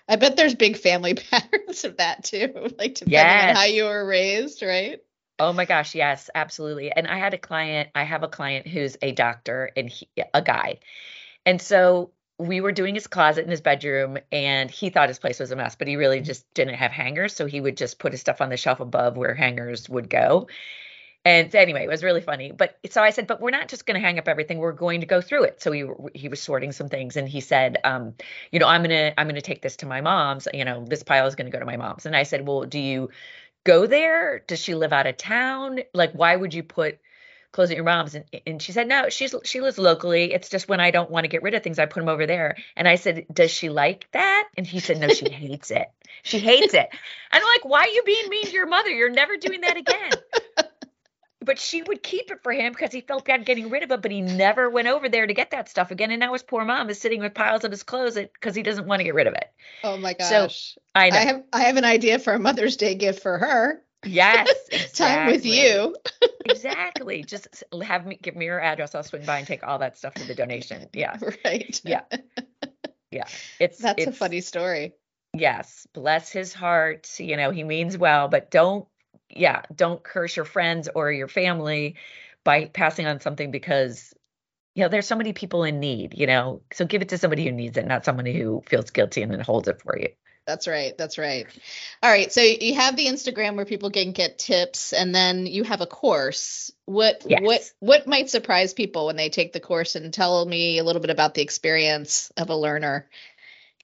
I 0.07 0.17
bet 0.17 0.35
there's 0.35 0.55
big 0.55 0.77
family 0.77 1.13
patterns 1.31 1.83
of 1.83 1.97
that 1.97 2.23
too, 2.23 2.53
like 2.79 2.95
depending 2.95 3.11
Yes. 3.11 3.49
on 3.49 3.55
how 3.55 3.63
you 3.63 3.85
were 3.85 4.05
raised, 4.05 4.61
right? 4.61 5.01
Oh 5.39 5.51
my 5.53 5.65
gosh, 5.65 5.95
yes, 5.95 6.29
absolutely. 6.35 6.91
And 6.91 7.07
I 7.07 7.17
had 7.17 7.33
a 7.33 7.37
client, 7.37 7.89
I 7.95 8.03
have 8.03 8.23
a 8.23 8.27
client 8.27 8.67
who's 8.67 8.97
a 9.01 9.11
doctor 9.11 9.71
and 9.75 9.89
he, 9.89 10.07
a 10.33 10.41
guy. 10.41 10.79
And 11.45 11.61
so 11.61 12.11
we 12.37 12.61
were 12.61 12.71
doing 12.71 12.95
his 12.95 13.07
closet 13.07 13.43
in 13.45 13.51
his 13.51 13.61
bedroom 13.61 14.17
and 14.31 14.69
he 14.69 14.89
thought 14.89 15.09
his 15.09 15.19
place 15.19 15.39
was 15.39 15.51
a 15.51 15.55
mess, 15.55 15.75
but 15.75 15.87
he 15.87 15.95
really 15.95 16.21
just 16.21 16.51
didn't 16.53 16.75
have 16.75 16.91
hangers. 16.91 17.35
So 17.35 17.45
he 17.45 17.61
would 17.61 17.77
just 17.77 17.99
put 17.99 18.11
his 18.11 18.21
stuff 18.21 18.41
on 18.41 18.49
the 18.49 18.57
shelf 18.57 18.79
above 18.79 19.17
where 19.17 19.33
hangers 19.33 19.89
would 19.89 20.09
go. 20.09 20.47
And 21.25 21.55
anyway, 21.55 21.83
it 21.85 21.89
was 21.89 22.03
really 22.03 22.19
funny. 22.19 22.51
But 22.51 22.77
so 22.89 23.01
I 23.01 23.11
said, 23.11 23.27
but 23.27 23.39
we're 23.39 23.51
not 23.51 23.69
just 23.69 23.85
going 23.85 23.95
to 23.95 24.05
hang 24.05 24.19
up 24.19 24.27
everything. 24.27 24.57
We're 24.57 24.73
going 24.73 25.01
to 25.01 25.07
go 25.07 25.21
through 25.21 25.43
it. 25.43 25.61
So 25.61 25.71
he 25.71 25.85
he 26.13 26.27
was 26.27 26.41
sorting 26.41 26.73
some 26.73 26.89
things, 26.89 27.15
and 27.15 27.29
he 27.29 27.39
said, 27.39 27.77
um, 27.85 28.15
you 28.51 28.59
know, 28.59 28.67
I'm 28.67 28.81
gonna 28.83 29.13
I'm 29.17 29.27
gonna 29.27 29.41
take 29.41 29.61
this 29.61 29.77
to 29.77 29.85
my 29.85 30.01
mom's. 30.01 30.49
You 30.53 30.65
know, 30.65 30.83
this 30.85 31.03
pile 31.03 31.25
is 31.25 31.35
going 31.35 31.45
to 31.49 31.51
go 31.51 31.59
to 31.59 31.65
my 31.65 31.77
mom's. 31.77 32.05
And 32.05 32.15
I 32.15 32.23
said, 32.23 32.45
well, 32.45 32.63
do 32.63 32.77
you 32.77 33.09
go 33.63 33.87
there? 33.87 34.43
Does 34.47 34.59
she 34.59 34.75
live 34.75 34.91
out 34.91 35.07
of 35.07 35.15
town? 35.15 35.79
Like, 35.93 36.11
why 36.11 36.35
would 36.35 36.53
you 36.53 36.61
put 36.61 36.99
clothes 37.53 37.71
at 37.71 37.77
your 37.77 37.85
mom's? 37.85 38.15
And 38.15 38.25
and 38.45 38.61
she 38.61 38.73
said, 38.73 38.89
no, 38.89 39.07
she's 39.07 39.33
she 39.45 39.61
lives 39.61 39.77
locally. 39.77 40.33
It's 40.33 40.49
just 40.49 40.67
when 40.67 40.81
I 40.81 40.91
don't 40.91 41.09
want 41.09 41.23
to 41.23 41.29
get 41.29 41.41
rid 41.41 41.53
of 41.53 41.63
things, 41.63 41.79
I 41.79 41.85
put 41.85 42.01
them 42.01 42.09
over 42.09 42.25
there. 42.25 42.57
And 42.75 42.85
I 42.85 42.95
said, 42.95 43.27
does 43.31 43.49
she 43.49 43.69
like 43.69 44.09
that? 44.11 44.49
And 44.57 44.67
he 44.67 44.81
said, 44.81 44.99
no, 44.99 45.07
she 45.07 45.29
hates 45.31 45.71
it. 45.71 45.87
She 46.23 46.39
hates 46.39 46.73
it. 46.73 46.89
And 47.31 47.41
I'm 47.41 47.43
like, 47.43 47.63
why 47.63 47.83
are 47.83 47.87
you 47.87 48.03
being 48.03 48.27
mean 48.27 48.45
to 48.45 48.51
your 48.51 48.67
mother? 48.67 48.89
You're 48.89 49.09
never 49.09 49.37
doing 49.37 49.61
that 49.61 49.77
again 49.77 50.11
but 51.43 51.59
she 51.59 51.81
would 51.83 52.01
keep 52.03 52.31
it 52.31 52.41
for 52.43 52.51
him 52.51 52.71
because 52.73 52.91
he 52.91 53.01
felt 53.01 53.25
bad 53.25 53.45
getting 53.45 53.69
rid 53.69 53.83
of 53.83 53.91
it, 53.91 54.01
but 54.01 54.11
he 54.11 54.21
never 54.21 54.69
went 54.69 54.87
over 54.87 55.09
there 55.09 55.27
to 55.27 55.33
get 55.33 55.51
that 55.51 55.69
stuff 55.69 55.91
again. 55.91 56.11
And 56.11 56.19
now 56.19 56.33
his 56.33 56.43
poor 56.43 56.65
mom 56.65 56.89
is 56.89 56.99
sitting 56.99 57.19
with 57.21 57.33
piles 57.33 57.63
of 57.63 57.71
his 57.71 57.83
clothes 57.83 58.15
because 58.15 58.55
he 58.55 58.63
doesn't 58.63 58.87
want 58.87 58.99
to 58.99 59.03
get 59.03 59.13
rid 59.15 59.27
of 59.27 59.33
it. 59.33 59.45
Oh 59.83 59.97
my 59.97 60.15
So, 60.19 60.43
gosh. 60.43 60.77
I 60.95 61.09
know. 61.09 61.17
I 61.17 61.19
have 61.21 61.43
I 61.53 61.61
have 61.63 61.77
an 61.77 61.85
idea 61.85 62.19
for 62.19 62.33
a 62.33 62.39
Mother's 62.39 62.77
Day 62.77 62.95
gift 62.95 63.21
for 63.21 63.37
her. 63.37 63.81
yes. 64.05 64.49
Time 64.93 65.27
with 65.27 65.45
you. 65.45 65.95
exactly. 66.45 67.23
Just 67.23 67.63
have 67.83 68.05
me 68.05 68.17
give 68.21 68.35
me 68.35 68.45
your 68.45 68.59
address. 68.59 68.95
I'll 68.95 69.03
swing 69.03 69.25
by 69.25 69.39
and 69.39 69.47
take 69.47 69.65
all 69.65 69.79
that 69.79 69.97
stuff 69.97 70.13
for 70.15 70.25
the 70.25 70.35
donation. 70.35 70.87
Yeah. 70.93 71.17
Right. 71.45 71.79
Yeah. 71.83 72.01
Yeah. 73.11 73.25
It's 73.59 73.77
That's 73.77 74.07
a 74.07 74.11
funny 74.11 74.41
story. 74.41 74.93
Yes. 75.35 75.87
Bless 75.93 76.31
his 76.31 76.51
heart. 76.51 77.07
You 77.19 77.37
know, 77.37 77.51
he 77.51 77.63
means 77.63 77.95
well, 77.95 78.27
but 78.27 78.49
don't, 78.49 78.87
yeah, 79.35 79.61
don't 79.75 80.03
curse 80.03 80.35
your 80.35 80.45
friends 80.45 80.89
or 80.93 81.11
your 81.11 81.27
family 81.27 81.95
by 82.43 82.65
passing 82.65 83.05
on 83.05 83.19
something 83.19 83.51
because, 83.51 84.13
you 84.75 84.83
know, 84.83 84.89
there's 84.89 85.07
so 85.07 85.15
many 85.15 85.33
people 85.33 85.63
in 85.63 85.79
need, 85.79 86.13
you 86.17 86.27
know, 86.27 86.61
so 86.73 86.85
give 86.85 87.01
it 87.01 87.09
to 87.09 87.17
somebody 87.17 87.45
who 87.45 87.51
needs 87.51 87.77
it, 87.77 87.87
not 87.87 88.05
somebody 88.05 88.37
who 88.37 88.61
feels 88.67 88.89
guilty 88.91 89.21
and 89.21 89.31
then 89.31 89.39
holds 89.39 89.67
it 89.67 89.81
for 89.81 89.97
you. 89.97 90.09
That's 90.45 90.67
right. 90.67 90.97
That's 90.97 91.17
right. 91.17 91.47
All 92.01 92.11
right. 92.11 92.31
So 92.31 92.41
you 92.41 92.75
have 92.75 92.97
the 92.97 93.05
Instagram 93.05 93.55
where 93.55 93.65
people 93.65 93.91
can 93.91 94.11
get 94.11 94.37
tips, 94.37 94.91
and 94.91 95.15
then 95.15 95.45
you 95.45 95.63
have 95.63 95.79
a 95.79 95.85
course. 95.85 96.69
What 96.85 97.23
what 97.23 97.61
Yes. 97.61 97.73
what 97.79 98.07
might 98.07 98.29
surprise 98.29 98.73
people 98.73 99.05
when 99.05 99.15
they 99.15 99.29
take 99.29 99.53
the 99.53 99.61
course? 99.61 99.95
And 99.95 100.13
tell 100.13 100.45
me 100.45 100.79
a 100.79 100.83
little 100.83 101.01
bit 101.01 101.11
about 101.11 101.33
the 101.33 101.41
experience 101.41 102.29
of 102.35 102.49
a 102.49 102.57
learner 102.57 103.07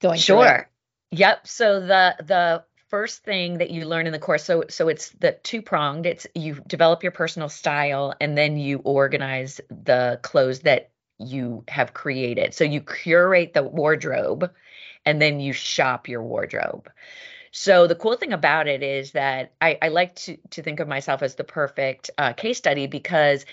going 0.02 0.20
through. 0.20 0.44
Sure. 0.44 0.70
Yep. 1.12 1.48
So 1.48 1.80
the 1.80 2.16
the 2.20 2.64
first 2.90 3.24
thing 3.24 3.60
that 3.60 3.70
you 3.70 3.86
learn 3.86 4.08
in 4.08 4.14
the 4.14 4.20
course 4.20 4.44
so 4.44 4.64
so 4.70 4.88
it's 4.88 5.10
the 5.20 5.32
two 5.44 5.62
pronged 5.62 6.06
it's 6.06 6.26
you 6.36 6.56
develop 6.68 7.04
your 7.04 7.12
personal 7.12 7.50
style 7.50 8.14
and 8.20 8.38
then 8.38 8.58
you 8.58 8.80
organize 8.80 9.62
the 9.70 10.20
clothes 10.24 10.62
that 10.62 10.92
you 11.20 11.64
have 11.68 11.94
created. 11.94 12.54
So 12.54 12.64
you 12.64 12.82
curate 12.82 13.54
the 13.54 13.64
wardrobe 13.64 14.52
and 15.06 15.22
then 15.22 15.40
you 15.40 15.54
shop 15.54 16.08
your 16.08 16.24
wardrobe. 16.24 16.90
So 17.52 17.88
the 17.88 17.96
cool 17.96 18.16
thing 18.16 18.32
about 18.32 18.68
it 18.68 18.84
is 18.84 19.12
that 19.12 19.54
I, 19.60 19.78
I 19.82 19.88
like 19.90 20.16
to 20.16 20.38
to 20.52 20.62
think 20.62 20.80
of 20.80 20.88
myself 20.88 21.24
as 21.24 21.36
the 21.36 21.44
perfect 21.44 22.10
uh, 22.18 22.34
case 22.34 22.58
study 22.58 22.88
because 22.88 23.46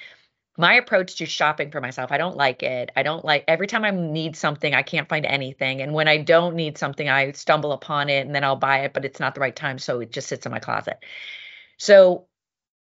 my 0.57 0.75
approach 0.75 1.17
to 1.17 1.27
shopping 1.27 1.71
for 1.71 1.81
myself 1.81 2.13
i 2.13 2.19
don't 2.19 2.37
like 2.37 2.63
it. 2.63 2.91
I 2.97 3.03
don't 3.03 3.25
like 3.25 3.45
every 3.49 3.67
time 3.67 3.85
i 3.85 3.91
need 3.91 4.37
something 4.37 4.75
i 4.75 4.83
can't 4.83 5.09
find 5.09 5.27
anything. 5.27 5.83
And 5.83 5.93
when 5.93 6.09
i 6.09 6.19
don't 6.19 6.57
need 6.57 6.79
something 6.79 7.09
i 7.09 7.33
stumble 7.33 7.73
upon 7.73 8.09
it 8.09 8.27
and 8.27 8.35
then 8.35 8.45
i'll 8.45 8.57
buy 8.57 8.81
it 8.81 8.93
but 8.93 9.05
it's 9.05 9.21
not 9.21 9.35
the 9.35 9.41
right 9.41 9.55
time 9.55 9.79
so 9.79 10.01
it 10.01 10.13
just 10.13 10.29
sits 10.29 10.47
in 10.47 10.53
my 10.53 10.59
closet. 10.59 10.99
So 11.79 12.27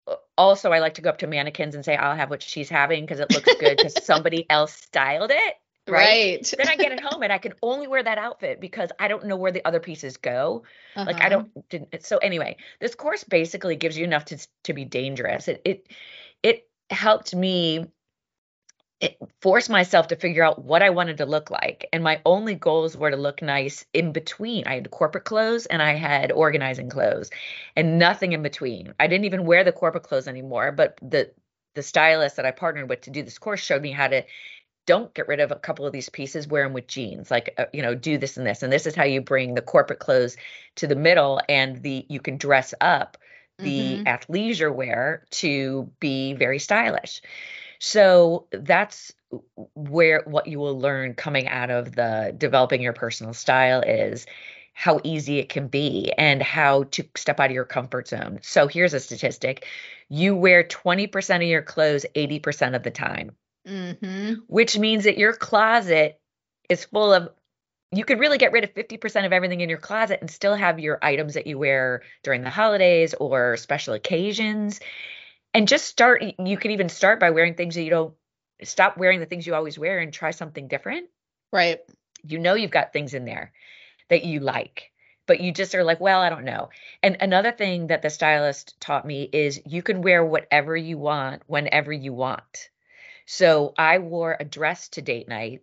uh, 0.08 0.16
also 0.38 0.72
i 0.72 0.80
like 0.80 0.96
to 0.96 1.02
go 1.02 1.10
up 1.10 1.20
to 1.20 1.28
mannequins 1.28 1.76
and 1.76 1.86
say 1.86 1.96
i'll 1.96 2.16
have 2.16 2.30
what 2.30 2.42
she's 2.42 2.70
having 2.70 3.04
because 3.04 3.20
it 3.20 3.32
looks 3.32 3.56
good 3.56 3.78
because 3.78 4.04
somebody 4.04 4.50
else 4.50 4.74
styled 4.74 5.32
it 5.32 5.56
right, 5.88 5.98
right. 5.98 6.54
then 6.58 6.68
i 6.68 6.76
get 6.76 6.92
it 6.92 7.00
home 7.04 7.22
and 7.24 7.32
i 7.32 7.38
can 7.38 7.54
only 7.62 7.88
wear 7.88 8.02
that 8.02 8.18
outfit 8.18 8.60
because 8.60 8.90
i 9.00 9.08
don't 9.08 9.26
know 9.26 9.36
where 9.36 9.52
the 9.52 9.66
other 9.66 9.80
pieces 9.80 10.18
go. 10.18 10.64
Uh-huh. 10.96 11.06
like 11.06 11.22
i 11.22 11.30
don't 11.30 11.70
didn't, 11.70 12.04
so 12.04 12.18
anyway 12.18 12.56
this 12.80 12.96
course 12.96 13.24
basically 13.24 13.76
gives 13.76 13.98
you 13.98 14.04
enough 14.04 14.26
to 14.26 14.38
to 14.64 14.74
be 14.74 14.86
dangerous. 14.86 15.48
It 15.48 15.62
it 15.66 15.88
helped 16.92 17.36
me 17.36 17.86
force 19.42 19.70
myself 19.70 20.08
to 20.08 20.16
figure 20.16 20.44
out 20.44 20.64
what 20.64 20.84
I 20.84 20.92
wanted 20.92 21.18
to 21.18 21.26
look 21.26 21.50
like. 21.50 21.88
And 21.92 22.04
my 22.04 22.22
only 22.26 22.56
goals 22.56 22.96
were 22.96 23.10
to 23.10 23.18
look 23.18 23.42
nice 23.42 23.86
in 23.94 24.12
between. 24.12 24.68
I 24.68 24.76
had 24.76 24.92
corporate 24.92 25.26
clothes 25.26 25.66
and 25.66 25.82
I 25.82 25.94
had 25.94 26.32
organizing 26.32 26.90
clothes 26.90 27.32
and 27.76 27.98
nothing 27.98 28.34
in 28.34 28.44
between. 28.44 28.94
I 29.00 29.08
didn't 29.08 29.26
even 29.26 29.46
wear 29.46 29.64
the 29.64 29.72
corporate 29.72 30.04
clothes 30.04 30.28
anymore, 30.28 30.72
but 30.72 31.00
the 31.02 31.32
the 31.74 31.84
stylist 31.84 32.36
that 32.36 32.46
I 32.46 32.52
partnered 32.52 32.90
with 32.90 33.02
to 33.02 33.12
do 33.12 33.24
this 33.24 33.38
course 33.38 33.62
showed 33.62 33.82
me 33.82 33.92
how 33.92 34.08
to 34.10 34.24
don't 34.86 35.14
get 35.14 35.28
rid 35.28 35.40
of 35.40 35.52
a 35.52 35.56
couple 35.56 35.86
of 35.86 35.94
these 35.94 36.10
pieces 36.10 36.48
wear 36.48 36.64
them 36.64 36.74
with 36.74 36.88
jeans 36.88 37.32
like 37.32 37.54
uh, 37.58 37.66
you 37.72 37.82
know 37.82 37.96
do 37.96 38.18
this 38.18 38.36
and 38.36 38.46
this 38.46 38.64
and 38.64 38.74
this 38.74 38.86
is 38.86 38.96
how 38.96 39.04
you 39.06 39.22
bring 39.22 39.54
the 39.54 39.62
corporate 39.62 40.00
clothes 40.00 40.36
to 40.76 40.88
the 40.88 40.96
middle 40.96 41.40
and 41.48 41.82
the 41.82 42.06
you 42.10 42.20
can 42.20 42.38
dress 42.38 42.74
up 42.82 43.18
the 43.62 43.98
mm-hmm. 43.98 44.08
athleisure 44.08 44.74
wear 44.74 45.26
to 45.32 45.92
be 46.00 46.34
very 46.34 46.60
stylish. 46.60 47.22
So 47.80 48.48
that's 48.52 49.12
where 49.74 50.24
what 50.26 50.48
you 50.48 50.60
will 50.60 50.80
learn 50.80 51.16
coming 51.16 51.48
out 51.48 51.72
of 51.72 51.96
the 51.96 52.34
developing 52.38 52.82
your 52.82 52.94
personal 52.94 53.34
style 53.34 53.82
is 53.82 54.26
how 54.74 55.00
easy 55.04 55.40
it 55.40 55.50
can 55.50 55.68
be 55.68 56.12
and 56.18 56.42
how 56.42 56.84
to 56.84 57.04
step 57.16 57.40
out 57.40 57.50
of 57.50 57.56
your 57.56 57.66
comfort 57.66 58.08
zone. 58.08 58.40
So 58.42 58.68
here's 58.68 58.94
a 58.94 59.00
statistic 59.00 59.66
you 60.10 60.36
wear 60.36 60.64
20% 60.64 61.36
of 61.38 61.42
your 61.44 61.62
clothes 61.62 62.06
80% 62.14 62.76
of 62.76 62.84
the 62.84 62.92
time, 62.92 63.32
mm-hmm. 63.68 64.34
which 64.48 64.78
means 64.78 65.06
that 65.06 65.18
your 65.18 65.34
closet 65.34 66.20
is 66.70 66.86
full 66.86 67.14
of 67.14 67.30
you 67.92 68.06
could 68.06 68.20
really 68.20 68.38
get 68.38 68.54
rid 68.54 68.64
of 68.64 68.74
50% 68.74 69.26
of 69.26 69.34
everything 69.34 69.62
in 69.62 69.70
your 69.70 69.78
closet 69.78 70.20
and 70.22 70.32
still 70.32 70.56
have 70.56 70.80
your 70.80 70.98
items 71.02 71.34
that 71.34 71.48
you 71.48 71.58
wear 71.58 72.04
during 72.24 72.42
the 72.42 72.50
holidays 72.50 73.14
or 73.14 73.58
special 73.58 73.94
occasions. 73.94 74.80
And 75.54 75.68
just 75.68 75.86
start, 75.86 76.24
you 76.40 76.58
can 76.58 76.72
even 76.72 76.88
start 76.88 77.20
by 77.20 77.32
wearing 77.32 77.56
things 77.56 77.76
that 77.76 77.84
you 77.84 77.90
don't 77.90 78.14
stop 78.64 78.98
wearing 78.98 79.20
the 79.20 79.26
things 79.26 79.46
you 79.46 79.56
always 79.56 79.78
wear 79.78 80.00
and 80.00 80.14
try 80.14 80.32
something 80.32 80.70
different. 80.70 81.10
Right. 81.52 81.80
You 82.24 82.40
know, 82.40 82.54
you've 82.54 82.72
got 82.72 82.94
things 82.94 83.14
in 83.14 83.26
there 83.26 83.52
that 84.10 84.24
you 84.24 84.40
like, 84.40 84.92
but 85.26 85.42
you 85.42 85.52
just 85.52 85.76
are 85.76 85.84
like, 85.84 86.00
well, 86.00 86.22
I 86.22 86.30
don't 86.30 86.46
know. 86.46 86.70
And 87.04 87.18
another 87.20 87.52
thing 87.52 87.88
that 87.88 88.02
the 88.02 88.10
stylist 88.10 88.80
taught 88.80 89.06
me 89.06 89.24
is 89.24 89.62
you 89.66 89.82
can 89.84 90.02
wear 90.02 90.24
whatever 90.24 90.78
you 90.78 90.98
want 90.98 91.44
whenever 91.48 91.92
you 91.92 92.14
want. 92.14 92.70
So 93.26 93.74
I 93.78 93.98
wore 93.98 94.38
a 94.40 94.46
dress 94.46 94.90
to 94.90 95.02
date 95.02 95.28
night 95.28 95.62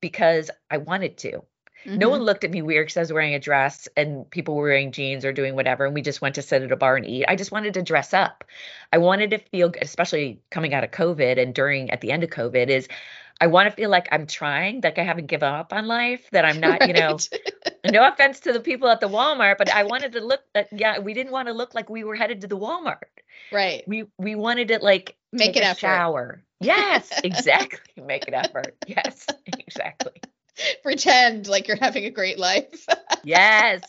because 0.00 0.50
I 0.70 0.78
wanted 0.78 1.16
to. 1.18 1.42
Mm-hmm. 1.84 1.98
No 1.98 2.08
one 2.08 2.18
mm-hmm. 2.18 2.26
looked 2.26 2.44
at 2.44 2.50
me 2.50 2.62
weird 2.62 2.86
because 2.86 2.96
I 2.96 3.00
was 3.00 3.12
wearing 3.12 3.34
a 3.34 3.38
dress 3.38 3.88
and 3.96 4.28
people 4.30 4.54
were 4.54 4.64
wearing 4.64 4.92
jeans 4.92 5.24
or 5.24 5.32
doing 5.32 5.54
whatever. 5.54 5.84
And 5.84 5.94
we 5.94 6.02
just 6.02 6.20
went 6.20 6.34
to 6.34 6.42
sit 6.42 6.62
at 6.62 6.72
a 6.72 6.76
bar 6.76 6.96
and 6.96 7.06
eat. 7.06 7.24
I 7.28 7.36
just 7.36 7.52
wanted 7.52 7.74
to 7.74 7.82
dress 7.82 8.12
up. 8.12 8.44
I 8.92 8.98
wanted 8.98 9.30
to 9.30 9.38
feel, 9.38 9.72
especially 9.80 10.40
coming 10.50 10.74
out 10.74 10.84
of 10.84 10.90
COVID 10.90 11.38
and 11.40 11.54
during 11.54 11.90
at 11.90 12.00
the 12.00 12.12
end 12.12 12.22
of 12.22 12.30
COVID, 12.30 12.68
is 12.68 12.88
I 13.40 13.46
want 13.46 13.70
to 13.70 13.74
feel 13.74 13.88
like 13.88 14.08
I'm 14.12 14.26
trying, 14.26 14.82
like 14.82 14.98
I 14.98 15.02
haven't 15.02 15.26
given 15.26 15.48
up 15.48 15.72
on 15.72 15.86
life, 15.86 16.28
that 16.32 16.44
I'm 16.44 16.60
not, 16.60 16.80
right. 16.80 16.88
you 16.88 16.94
know, 16.94 17.18
no 17.90 18.06
offense 18.06 18.40
to 18.40 18.52
the 18.52 18.60
people 18.60 18.88
at 18.88 19.00
the 19.00 19.08
Walmart, 19.08 19.56
but 19.56 19.74
I 19.74 19.84
wanted 19.84 20.12
to 20.12 20.20
look, 20.20 20.42
uh, 20.54 20.64
yeah, 20.72 20.98
we 20.98 21.14
didn't 21.14 21.32
want 21.32 21.48
to 21.48 21.54
look 21.54 21.74
like 21.74 21.88
we 21.88 22.04
were 22.04 22.14
headed 22.14 22.42
to 22.42 22.46
the 22.46 22.58
Walmart. 22.58 23.08
Right. 23.50 23.82
We 23.86 24.04
we 24.18 24.34
wanted 24.34 24.70
it 24.70 24.82
like 24.82 25.16
make 25.32 25.56
it 25.56 25.60
a 25.60 25.68
effort. 25.68 25.80
shower. 25.80 26.42
Yes, 26.60 27.10
exactly. 27.24 28.04
make 28.04 28.28
an 28.28 28.34
effort. 28.34 28.76
Yes, 28.86 29.26
exactly. 29.46 30.20
pretend 30.82 31.48
like 31.48 31.68
you're 31.68 31.76
having 31.76 32.04
a 32.04 32.10
great 32.10 32.38
life. 32.38 32.86
yes. 33.24 33.82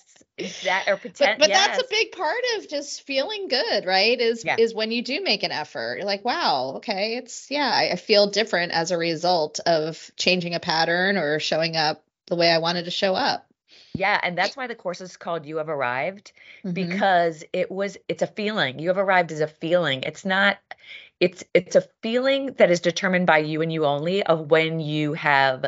That 0.64 0.86
or 0.88 0.98
pretend. 0.98 1.38
But, 1.38 1.40
but 1.40 1.50
yes. 1.50 1.68
that's 1.68 1.84
a 1.84 1.88
big 1.90 2.14
part 2.14 2.42
of 2.58 2.68
just 2.68 3.04
feeling 3.04 3.48
good, 3.48 3.86
right? 3.86 4.20
Is 4.20 4.44
yeah. 4.44 4.56
is 4.58 4.74
when 4.74 4.92
you 4.92 5.04
do 5.04 5.22
make 5.22 5.44
an 5.44 5.52
effort. 5.52 5.98
You're 5.98 6.06
like, 6.06 6.26
wow, 6.26 6.74
okay, 6.78 7.18
it's 7.18 7.52
yeah, 7.52 7.70
I, 7.72 7.92
I 7.92 7.96
feel 7.96 8.28
different 8.28 8.72
as 8.72 8.92
a 8.92 8.98
result 8.98 9.60
of 9.66 10.10
changing 10.16 10.56
a 10.56 10.60
pattern 10.60 11.18
or 11.18 11.40
showing 11.40 11.76
up 11.76 12.04
the 12.28 12.36
way 12.36 12.50
I 12.50 12.58
wanted 12.58 12.86
to 12.86 12.92
show 12.92 13.14
up. 13.14 13.46
Yeah, 13.94 14.20
and 14.24 14.38
that's 14.38 14.56
why 14.56 14.68
the 14.68 14.76
course 14.76 15.02
is 15.02 15.18
called 15.18 15.46
You 15.46 15.58
Have 15.58 15.70
Arrived 15.70 16.32
mm-hmm. 16.64 16.74
because 16.74 17.44
it 17.54 17.70
was 17.70 17.98
it's 18.08 18.24
a 18.24 18.28
feeling. 18.28 18.80
You 18.80 18.88
have 18.88 18.98
arrived 18.98 19.32
as 19.32 19.42
a 19.42 19.48
feeling. 19.48 20.04
It's 20.04 20.26
not 20.26 20.58
it's 21.20 21.44
it's 21.54 21.76
a 21.76 21.82
feeling 22.02 22.54
that 22.54 22.72
is 22.72 22.80
determined 22.80 23.28
by 23.28 23.40
you 23.40 23.62
and 23.62 23.72
you 23.72 23.86
only 23.86 24.24
of 24.24 24.50
when 24.50 24.80
you 24.80 25.14
have 25.14 25.66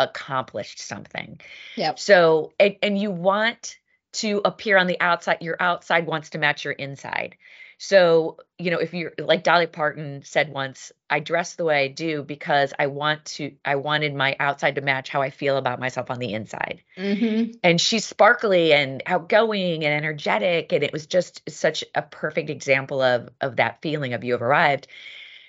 accomplished 0.00 0.80
something. 0.80 1.40
Yeah. 1.76 1.94
So 1.96 2.52
and, 2.58 2.76
and 2.82 2.98
you 2.98 3.10
want 3.10 3.78
to 4.12 4.40
appear 4.44 4.76
on 4.76 4.86
the 4.86 5.00
outside, 5.00 5.38
your 5.40 5.56
outside 5.60 6.06
wants 6.06 6.30
to 6.30 6.38
match 6.38 6.64
your 6.64 6.72
inside. 6.72 7.36
So, 7.82 8.36
you 8.58 8.70
know, 8.70 8.76
if 8.76 8.92
you're 8.92 9.12
like 9.18 9.42
Dolly 9.42 9.66
Parton 9.66 10.20
said 10.22 10.52
once, 10.52 10.92
I 11.08 11.20
dress 11.20 11.54
the 11.54 11.64
way 11.64 11.82
I 11.82 11.88
do 11.88 12.22
because 12.22 12.74
I 12.78 12.88
want 12.88 13.24
to, 13.36 13.52
I 13.64 13.76
wanted 13.76 14.14
my 14.14 14.36
outside 14.38 14.74
to 14.74 14.82
match 14.82 15.08
how 15.08 15.22
I 15.22 15.30
feel 15.30 15.56
about 15.56 15.80
myself 15.80 16.10
on 16.10 16.18
the 16.18 16.34
inside. 16.34 16.82
Mm-hmm. 16.98 17.52
And 17.64 17.80
she's 17.80 18.04
sparkly 18.04 18.74
and 18.74 19.02
outgoing 19.06 19.84
and 19.86 19.94
energetic. 19.94 20.74
And 20.74 20.84
it 20.84 20.92
was 20.92 21.06
just 21.06 21.48
such 21.48 21.82
a 21.94 22.02
perfect 22.02 22.50
example 22.50 23.00
of, 23.00 23.30
of 23.40 23.56
that 23.56 23.80
feeling 23.80 24.12
of 24.12 24.24
you 24.24 24.32
have 24.32 24.42
arrived. 24.42 24.86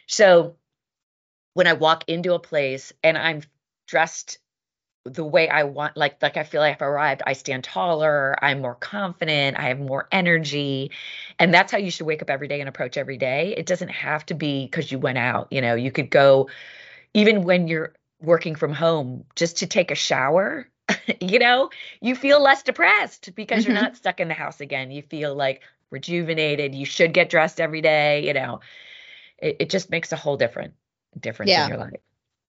So 0.08 0.56
when 1.54 1.68
I 1.68 1.74
walk 1.74 2.06
into 2.08 2.34
a 2.34 2.40
place 2.40 2.94
and 3.04 3.18
I'm 3.18 3.42
dressed 3.88 4.40
the 5.06 5.24
way 5.24 5.50
I 5.50 5.64
want, 5.64 5.98
like 5.98 6.22
like 6.22 6.38
I 6.38 6.44
feel 6.44 6.62
like 6.62 6.76
I've 6.76 6.82
arrived. 6.82 7.24
I 7.26 7.34
stand 7.34 7.64
taller. 7.64 8.36
I'm 8.42 8.62
more 8.62 8.76
confident. 8.76 9.58
I 9.58 9.70
have 9.70 9.80
more 9.80 10.08
energy, 10.12 10.92
and 11.40 11.54
that's 11.54 11.72
how 11.72 11.80
you 11.80 11.92
should 11.92 12.06
wake 12.06 12.22
up 12.22 12.30
every 12.30 12.48
day 12.48 12.60
and 12.60 12.70
approach 12.70 12.98
every 12.98 13.18
day. 13.18 13.56
It 13.58 13.66
doesn't 13.66 13.90
have 13.90 14.26
to 14.28 14.34
be 14.34 14.66
because 14.66 14.92
you 14.92 15.00
went 15.00 15.18
out. 15.18 15.48
You 15.52 15.62
know, 15.62 15.76
you 15.76 15.92
could 15.92 16.10
go, 16.10 16.50
even 17.14 17.44
when 17.44 17.68
you're 17.68 17.94
working 18.22 18.56
from 18.56 18.74
home, 18.74 19.26
just 19.36 19.58
to 19.58 19.68
take 19.68 19.92
a 19.92 19.96
shower. 19.96 20.68
you 21.22 21.40
know, 21.40 21.70
you 22.02 22.16
feel 22.16 22.42
less 22.42 22.64
depressed 22.64 23.34
because 23.36 23.64
mm-hmm. 23.64 23.72
you're 23.72 23.82
not 23.82 23.96
stuck 23.96 24.20
in 24.20 24.28
the 24.28 24.34
house 24.34 24.62
again. 24.62 24.92
You 24.92 25.02
feel 25.02 25.34
like 25.34 25.62
rejuvenated. 25.90 26.76
You 26.76 26.86
should 26.86 27.14
get 27.14 27.30
dressed 27.30 27.60
every 27.60 27.82
day. 27.82 28.28
You 28.28 28.34
know, 28.34 28.60
it, 29.38 29.58
it 29.62 29.70
just 29.70 29.90
makes 29.90 30.12
a 30.12 30.16
whole 30.16 30.38
different 30.38 30.74
difference 31.20 31.50
yeah. 31.50 31.66
in 31.66 31.70
your 31.70 31.80
life. 31.80 31.94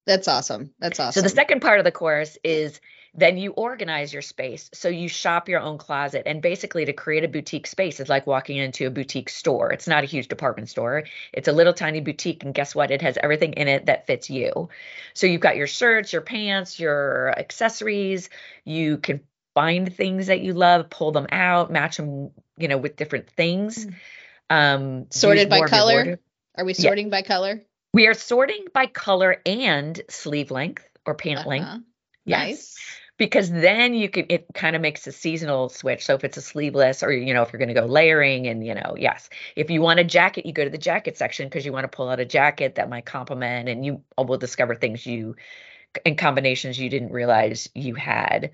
That's 0.07 0.29
awesome. 0.29 0.73
That's 0.79 0.99
awesome. 0.99 1.21
So 1.21 1.23
the 1.23 1.35
second 1.35 1.61
part 1.61 1.79
of 1.79 1.85
the 1.85 1.93
course 1.93 2.37
is 2.43 2.81
then 3.15 3.37
you 3.37 3.53
organize 3.53 4.13
your 4.13 4.23
space. 4.23 4.71
So 4.73 4.89
you 4.89 5.09
shop 5.09 5.49
your 5.49 5.61
own 5.61 5.77
closet. 5.77 6.23
And 6.27 6.41
basically, 6.41 6.87
to 6.87 6.93
create 6.93 7.25
a 7.25 7.29
boutique 7.29 7.67
space 7.67 8.01
is 8.01 8.09
like 8.09 8.27
walking 8.27 8.57
into 8.57 8.87
a 8.87 8.91
boutique 8.91 9.29
store. 9.29 9.71
It's 9.73 9.87
not 9.87 10.03
a 10.03 10.07
huge 10.07 10.29
department 10.29 10.71
store, 10.71 11.05
it's 11.33 11.49
a 11.49 11.53
little 11.53 11.75
tiny 11.75 12.01
boutique. 12.01 12.43
And 12.43 12.55
guess 12.55 12.75
what? 12.75 12.91
It 12.91 13.03
has 13.03 13.19
everything 13.23 13.53
in 13.53 13.69
it 13.69 13.87
that 13.87 14.07
fits 14.07 14.31
you. 14.31 14.71
So 15.15 15.27
you've 15.27 15.41
got 15.41 15.57
your 15.57 15.67
shirts, 15.67 16.13
your 16.13 16.23
pants, 16.23 16.81
your 16.81 17.39
accessories. 17.39 18.31
You 18.65 18.97
can 18.97 19.21
find 19.55 19.95
things 19.95 20.29
that 20.29 20.41
you 20.41 20.55
love, 20.55 20.89
pull 20.89 21.13
them 21.13 21.27
out, 21.31 21.71
match 21.71 21.99
them, 21.99 22.31
you 22.57 22.69
know, 22.69 22.79
with 22.79 22.97
different 22.97 23.29
things. 23.31 23.87
Mm. 23.87 23.95
Um, 24.49 25.07
sorted 25.11 25.49
by 25.49 25.67
color. 25.67 26.19
Are 26.57 26.65
we 26.65 26.75
sorting 26.75 27.07
yeah. 27.07 27.11
by 27.11 27.23
color? 27.23 27.63
We 27.93 28.07
are 28.07 28.15
sorting 28.15 28.67
by 28.73 28.87
color 28.87 29.41
and 29.45 30.01
sleeve 30.09 30.51
length 30.51 30.89
or 31.05 31.15
pant 31.15 31.41
uh-huh. 31.41 31.49
length. 31.49 31.85
Yes. 32.25 32.49
Nice. 32.49 32.79
Because 33.19 33.51
then 33.51 33.95
you 33.95 34.09
can 34.09 34.27
it 34.31 34.47
kind 34.55 34.75
of 34.75 34.83
makes 34.83 35.07
a 35.07 35.13
seasonal 35.13 35.69
switch. 35.69 36.05
So 36.05 36.15
if 36.15 36.25
it's 36.25 36.39
a 36.39 36.43
sleeveless 36.43 37.03
or 37.03 37.13
you 37.13 37.35
know 37.35 37.43
if 37.43 37.53
you're 37.53 37.59
going 37.59 37.69
to 37.69 37.81
go 37.81 37.87
layering 37.87 38.49
and 38.49 38.67
you 38.67 38.75
know 38.75 38.97
yes, 38.99 39.29
if 39.55 39.71
you 39.71 39.83
want 39.83 40.01
a 40.01 40.05
jacket, 40.05 40.47
you 40.47 40.53
go 40.53 40.65
to 40.65 40.71
the 40.71 40.79
jacket 40.79 41.17
section 41.19 41.47
because 41.47 41.65
you 41.65 41.73
want 41.73 41.85
to 41.85 41.95
pull 41.95 42.09
out 42.09 42.21
a 42.21 42.25
jacket 42.25 42.77
that 42.77 42.89
might 42.89 43.05
complement 43.05 43.69
and 43.69 43.85
you 43.85 44.03
will 44.17 44.39
discover 44.39 44.75
things 44.75 45.07
you 45.07 45.37
in 46.05 46.17
combinations 46.17 46.79
you 46.79 46.89
didn't 46.89 47.13
realize 47.13 47.69
you 47.75 47.95
had. 47.95 48.53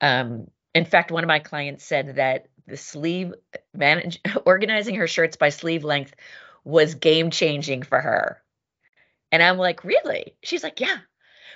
Um, 0.00 0.48
in 0.74 0.86
fact, 0.86 1.10
one 1.10 1.22
of 1.22 1.28
my 1.28 1.38
clients 1.38 1.84
said 1.84 2.16
that 2.16 2.46
the 2.66 2.76
sleeve 2.76 3.34
manage 3.74 4.20
organizing 4.46 4.94
her 4.96 5.06
shirts 5.06 5.36
by 5.36 5.50
sleeve 5.50 5.84
length 5.84 6.14
was 6.64 6.94
game 6.94 7.30
changing 7.30 7.82
for 7.82 8.00
her. 8.00 8.42
And 9.32 9.42
I'm 9.42 9.58
like, 9.58 9.84
really? 9.84 10.34
She's 10.42 10.62
like, 10.62 10.80
yeah. 10.80 10.98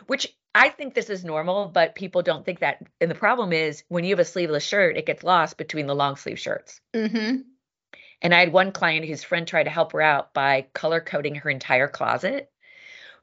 Which 0.07 0.27
I 0.55 0.69
think 0.69 0.95
this 0.95 1.11
is 1.11 1.25
normal, 1.25 1.69
but 1.69 1.95
people 1.95 2.23
don't 2.23 2.45
think 2.45 2.61
that. 2.61 2.83
And 3.01 3.11
the 3.11 3.15
problem 3.17 3.53
is 3.53 3.85
when 3.89 4.05
you 4.05 4.11
have 4.11 4.21
a 4.21 4.25
sleeveless 4.25 4.65
shirt, 4.65 4.97
it 4.97 5.07
gets 5.07 5.25
lost 5.25 5.57
between 5.57 5.87
the 5.87 5.95
long 5.95 6.17
sleeve 6.17 6.39
shirts. 6.39 6.81
Mm-hmm. 6.95 7.39
And 8.23 8.35
I 8.35 8.41
had 8.41 8.53
one 8.53 8.73
client 8.73 9.07
whose 9.07 9.25
friend 9.25 9.47
tried 9.47 9.65
to 9.65 9.71
help 9.71 9.93
her 9.93 10.01
out 10.01 10.33
by 10.33 10.67
color 10.73 11.01
coding 11.01 11.35
her 11.37 11.51
entire 11.51 11.89
closet 11.89 12.51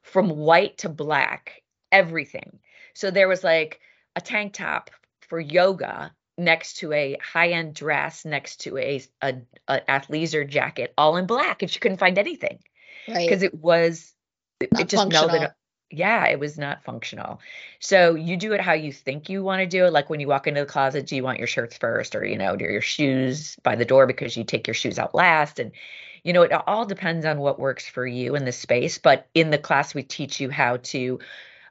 from 0.02 0.28
white 0.30 0.78
to 0.78 0.88
black, 0.88 1.62
everything. 1.90 2.58
So 2.94 3.10
there 3.10 3.28
was 3.28 3.42
like 3.42 3.80
a 4.14 4.20
tank 4.20 4.52
top 4.52 4.90
for 5.28 5.40
yoga 5.40 6.12
next 6.36 6.78
to 6.78 6.92
a 6.92 7.16
high-end 7.22 7.74
dress 7.74 8.24
next 8.24 8.62
to 8.62 8.76
a, 8.78 9.02
a, 9.22 9.34
a 9.68 9.80
athleisure 9.88 10.48
jacket 10.48 10.92
all 10.96 11.16
in 11.16 11.26
black 11.26 11.62
and 11.62 11.70
she 11.70 11.78
couldn't 11.78 11.98
find 11.98 12.18
anything 12.18 12.58
Right. 13.08 13.28
because 13.28 13.42
it 13.42 13.54
was 13.54 14.14
it, 14.62 14.88
just 14.88 15.02
functional. 15.02 15.28
melded 15.28 15.52
yeah 15.92 16.26
it 16.26 16.40
was 16.40 16.58
not 16.58 16.82
functional 16.82 17.38
so 17.78 18.14
you 18.14 18.36
do 18.36 18.52
it 18.54 18.60
how 18.60 18.72
you 18.72 18.90
think 18.92 19.28
you 19.28 19.42
want 19.42 19.60
to 19.60 19.66
do 19.66 19.84
it 19.84 19.92
like 19.92 20.08
when 20.08 20.20
you 20.20 20.26
walk 20.26 20.46
into 20.46 20.60
the 20.60 20.66
closet 20.66 21.06
do 21.06 21.14
you 21.14 21.22
want 21.22 21.38
your 21.38 21.46
shirts 21.46 21.76
first 21.76 22.16
or 22.16 22.24
you 22.24 22.36
know 22.36 22.56
do 22.56 22.64
your 22.64 22.80
shoes 22.80 23.56
by 23.62 23.76
the 23.76 23.84
door 23.84 24.06
because 24.06 24.36
you 24.36 24.42
take 24.42 24.66
your 24.66 24.74
shoes 24.74 24.98
out 24.98 25.14
last 25.14 25.58
and 25.58 25.72
you 26.24 26.32
know 26.32 26.42
it 26.42 26.52
all 26.66 26.86
depends 26.86 27.26
on 27.26 27.38
what 27.38 27.60
works 27.60 27.86
for 27.86 28.06
you 28.06 28.34
in 28.34 28.44
the 28.44 28.52
space 28.52 28.98
but 28.98 29.28
in 29.34 29.50
the 29.50 29.58
class 29.58 29.94
we 29.94 30.02
teach 30.02 30.40
you 30.40 30.48
how 30.48 30.78
to 30.78 31.18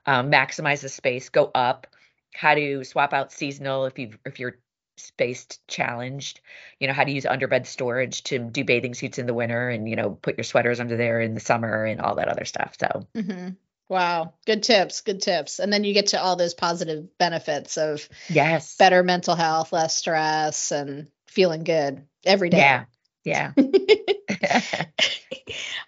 um, 0.05 0.31
maximize 0.31 0.81
the 0.81 0.89
space 0.89 1.29
go 1.29 1.49
up 1.55 1.87
how 2.33 2.53
to 2.53 2.83
swap 2.83 3.13
out 3.13 3.31
seasonal 3.31 3.85
if 3.85 3.97
you 3.97 4.11
if 4.25 4.39
you're 4.39 4.57
spaced 5.01 5.65
challenged 5.67 6.39
you 6.79 6.87
know 6.87 6.93
how 6.93 7.03
to 7.03 7.11
use 7.11 7.25
underbed 7.25 7.65
storage 7.65 8.23
to 8.23 8.39
do 8.39 8.63
bathing 8.63 8.93
suits 8.93 9.17
in 9.17 9.25
the 9.25 9.33
winter 9.33 9.69
and 9.69 9.89
you 9.89 9.95
know 9.95 10.11
put 10.11 10.37
your 10.37 10.43
sweaters 10.43 10.79
under 10.79 10.97
there 10.97 11.21
in 11.21 11.33
the 11.33 11.39
summer 11.39 11.85
and 11.85 12.01
all 12.01 12.15
that 12.15 12.27
other 12.27 12.45
stuff 12.45 12.75
so 12.79 13.07
hmm 13.15 13.49
Wow. 13.89 14.35
Good 14.45 14.63
tips. 14.63 15.01
Good 15.01 15.21
tips. 15.21 15.59
And 15.59 15.71
then 15.73 15.83
you 15.83 15.93
get 15.93 16.07
to 16.07 16.21
all 16.21 16.37
those 16.37 16.53
positive 16.53 17.17
benefits 17.17 17.77
of 17.77 18.07
yes 18.29 18.77
better 18.77 19.03
mental 19.03 19.35
health, 19.35 19.73
less 19.73 19.97
stress, 19.97 20.71
and 20.71 21.07
feeling 21.25 21.65
good 21.65 22.07
every 22.25 22.49
day. 22.49 22.57
yeah 22.57 22.85
yeah 23.25 23.51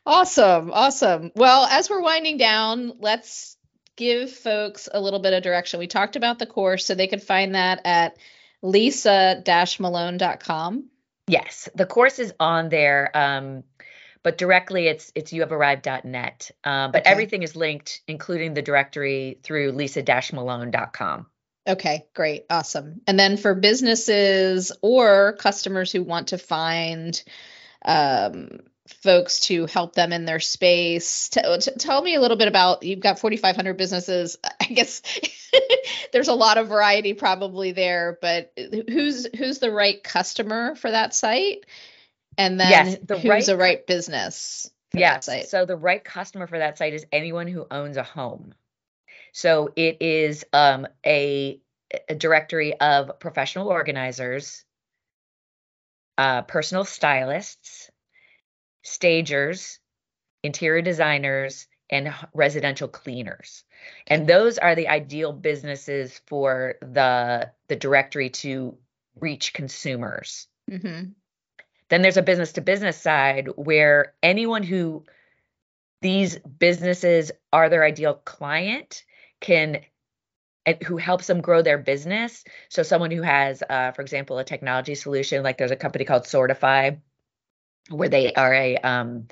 Awesome. 0.06 0.72
Awesome. 0.72 1.32
Well, 1.36 1.66
as 1.66 1.90
we're 1.90 2.02
winding 2.02 2.38
down, 2.38 2.94
let's 3.00 3.56
give 3.96 4.32
folks 4.32 4.90
a 4.92 5.00
little 5.00 5.20
bit 5.20 5.34
of 5.34 5.44
direction. 5.44 5.80
We 5.80 5.88
talked 5.88 6.18
about 6.18 6.40
the 6.40 6.46
course, 6.46 6.86
so 6.86 6.96
they 6.96 7.08
could 7.08 7.24
find 7.24 7.56
that 7.56 7.82
at 7.86 8.18
lisa-malone.com. 8.64 10.90
yes 11.28 11.70
the 11.76 11.86
course 11.86 12.18
is 12.20 12.34
on 12.40 12.70
there 12.70 13.16
um 13.16 13.64
but 14.24 14.38
directly 14.38 14.88
it's 14.88 15.12
it's 15.16 15.32
youhavearrived.net 15.34 16.50
um, 16.64 16.92
but 16.92 17.02
Okay. 17.02 17.10
everything 17.12 17.44
is 17.44 17.56
linked 17.56 18.02
including 18.08 18.54
the 18.56 18.62
directory 18.64 19.38
through 19.44 19.72
lisa-malone.com 19.74 21.28
Okay, 21.66 22.04
great. 22.14 22.44
Awesome. 22.50 23.00
And 23.08 23.18
then 23.18 23.38
for 23.38 23.56
businesses 23.56 24.74
or 24.82 25.32
customers 25.40 25.94
who 25.94 26.04
want 26.04 26.28
to 26.28 26.38
find 26.38 27.24
um, 27.86 28.60
folks 28.88 29.42
to 29.42 29.66
help 29.66 29.96
them 29.96 30.12
in 30.14 30.26
their 30.26 30.40
space, 30.40 31.30
t- 31.30 31.42
t- 31.60 31.72
tell 31.80 32.02
me 32.02 32.16
a 32.16 32.22
little 32.22 32.38
bit 32.38 32.48
about 32.48 32.84
you've 32.84 33.00
got 33.00 33.20
4,500 33.20 33.78
businesses. 33.78 34.38
I 34.62 34.66
guess 34.66 35.02
there's 36.14 36.28
a 36.28 36.34
lot 36.34 36.58
of 36.58 36.68
variety 36.68 37.14
probably 37.14 37.72
there, 37.72 38.18
but 38.22 38.52
who's 38.58 39.28
who's 39.38 39.60
the 39.60 39.72
right 39.72 40.04
customer 40.04 40.76
for 40.76 40.92
that 40.92 41.16
site? 41.16 41.66
And 42.38 42.60
then 42.60 42.70
Yes, 42.70 42.98
the 43.04 43.16
who's 43.18 43.30
right 43.30 43.46
the 43.46 43.58
right 43.58 43.86
business 43.86 44.70
for 44.92 45.00
that 45.00 45.00
Yes. 45.00 45.26
site? 45.26 45.48
So 45.48 45.66
the 45.66 45.76
right 45.76 46.04
customer 46.04 46.48
for 46.48 46.60
that 46.60 46.78
site 46.78 46.94
is 46.94 47.06
anyone 47.12 47.48
who 47.48 47.66
owns 47.70 47.98
a 47.98 48.04
home. 48.04 48.54
So 49.34 49.72
it 49.76 49.98
is 50.02 50.46
um, 50.54 50.88
a, 51.06 51.60
a 52.08 52.16
directory 52.16 52.80
of 52.80 53.20
professional 53.20 53.68
organizers, 53.70 54.64
uh, 56.18 56.44
personal 56.44 56.86
stylists, 56.86 57.90
stagers, 58.84 59.80
interior 60.44 60.82
designers, 60.82 61.68
and 61.90 62.14
residential 62.34 62.88
cleaners. 62.88 63.64
And 64.08 64.28
those 64.28 64.58
are 64.58 64.76
the 64.76 64.88
ideal 64.88 65.34
businesses 65.34 66.20
for 66.26 66.76
the 66.82 67.52
the 67.68 67.76
directory 67.76 68.30
to 68.30 68.78
reach 69.20 69.54
consumers. 69.54 70.48
hmm 70.70 71.04
Then 71.90 72.02
there's 72.02 72.18
a 72.18 72.24
business 72.24 72.54
to 72.54 72.62
business 72.62 72.98
side 72.98 73.50
where 73.56 74.14
anyone 74.24 74.64
who 74.64 75.06
these 76.02 76.38
businesses 76.40 77.32
are 77.52 77.70
their 77.70 77.84
ideal 77.84 78.16
client 78.16 79.04
can 79.40 79.82
who 80.86 80.98
helps 80.98 81.28
them 81.28 81.42
grow 81.42 81.62
their 81.62 81.78
business. 81.78 82.44
So 82.70 82.84
someone 82.84 83.12
who 83.12 83.22
has, 83.22 83.62
uh, 83.70 83.92
for 83.92 84.02
example, 84.02 84.38
a 84.38 84.46
technology 84.46 84.96
solution, 84.96 85.44
like 85.44 85.58
there's 85.58 85.72
a 85.72 85.76
company 85.76 86.06
called 86.06 86.24
Sortify, 86.24 87.00
where 87.90 88.10
they 88.10 88.34
are 88.34 88.54
a 88.54 88.78
um, 88.78 89.28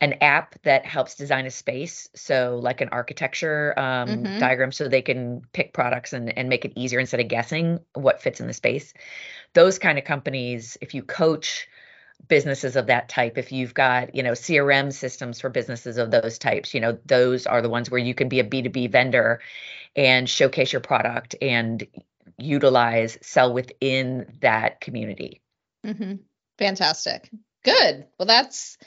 an 0.00 0.14
app 0.20 0.60
that 0.62 0.84
helps 0.86 1.14
design 1.14 1.46
a 1.46 1.50
space. 1.50 2.08
So 2.14 2.58
like 2.62 2.80
an 2.82 2.90
architecture 2.90 3.74
um, 3.78 4.24
Mhm. 4.24 4.38
diagram, 4.38 4.72
so 4.72 4.88
they 4.88 5.02
can 5.02 5.42
pick 5.52 5.72
products 5.72 6.12
and 6.12 6.36
and 6.38 6.48
make 6.48 6.64
it 6.64 6.72
easier 6.76 7.00
instead 7.00 7.20
of 7.20 7.28
guessing 7.28 7.80
what 7.94 8.22
fits 8.22 8.40
in 8.40 8.46
the 8.46 8.52
space. 8.52 8.92
Those 9.54 9.78
kind 9.78 9.98
of 9.98 10.04
companies, 10.04 10.76
if 10.80 10.94
you 10.94 11.02
coach 11.02 11.68
businesses 12.28 12.76
of 12.76 12.86
that 12.86 13.08
type 13.08 13.38
if 13.38 13.52
you've 13.52 13.74
got 13.74 14.14
you 14.14 14.22
know 14.22 14.32
crm 14.32 14.92
systems 14.92 15.40
for 15.40 15.50
businesses 15.50 15.98
of 15.98 16.10
those 16.10 16.38
types 16.38 16.74
you 16.74 16.80
know 16.80 16.98
those 17.06 17.46
are 17.46 17.62
the 17.62 17.68
ones 17.68 17.90
where 17.90 18.00
you 18.00 18.14
can 18.14 18.28
be 18.28 18.40
a 18.40 18.44
b2b 18.44 18.90
vendor 18.90 19.40
and 19.96 20.28
showcase 20.28 20.72
your 20.72 20.80
product 20.80 21.36
and 21.42 21.86
utilize 22.38 23.18
sell 23.22 23.52
within 23.52 24.26
that 24.40 24.80
community 24.80 25.42
hmm 25.84 26.14
Fantastic. 26.58 27.30
Good. 27.66 28.06
Well, 28.18 28.26
that's 28.26 28.78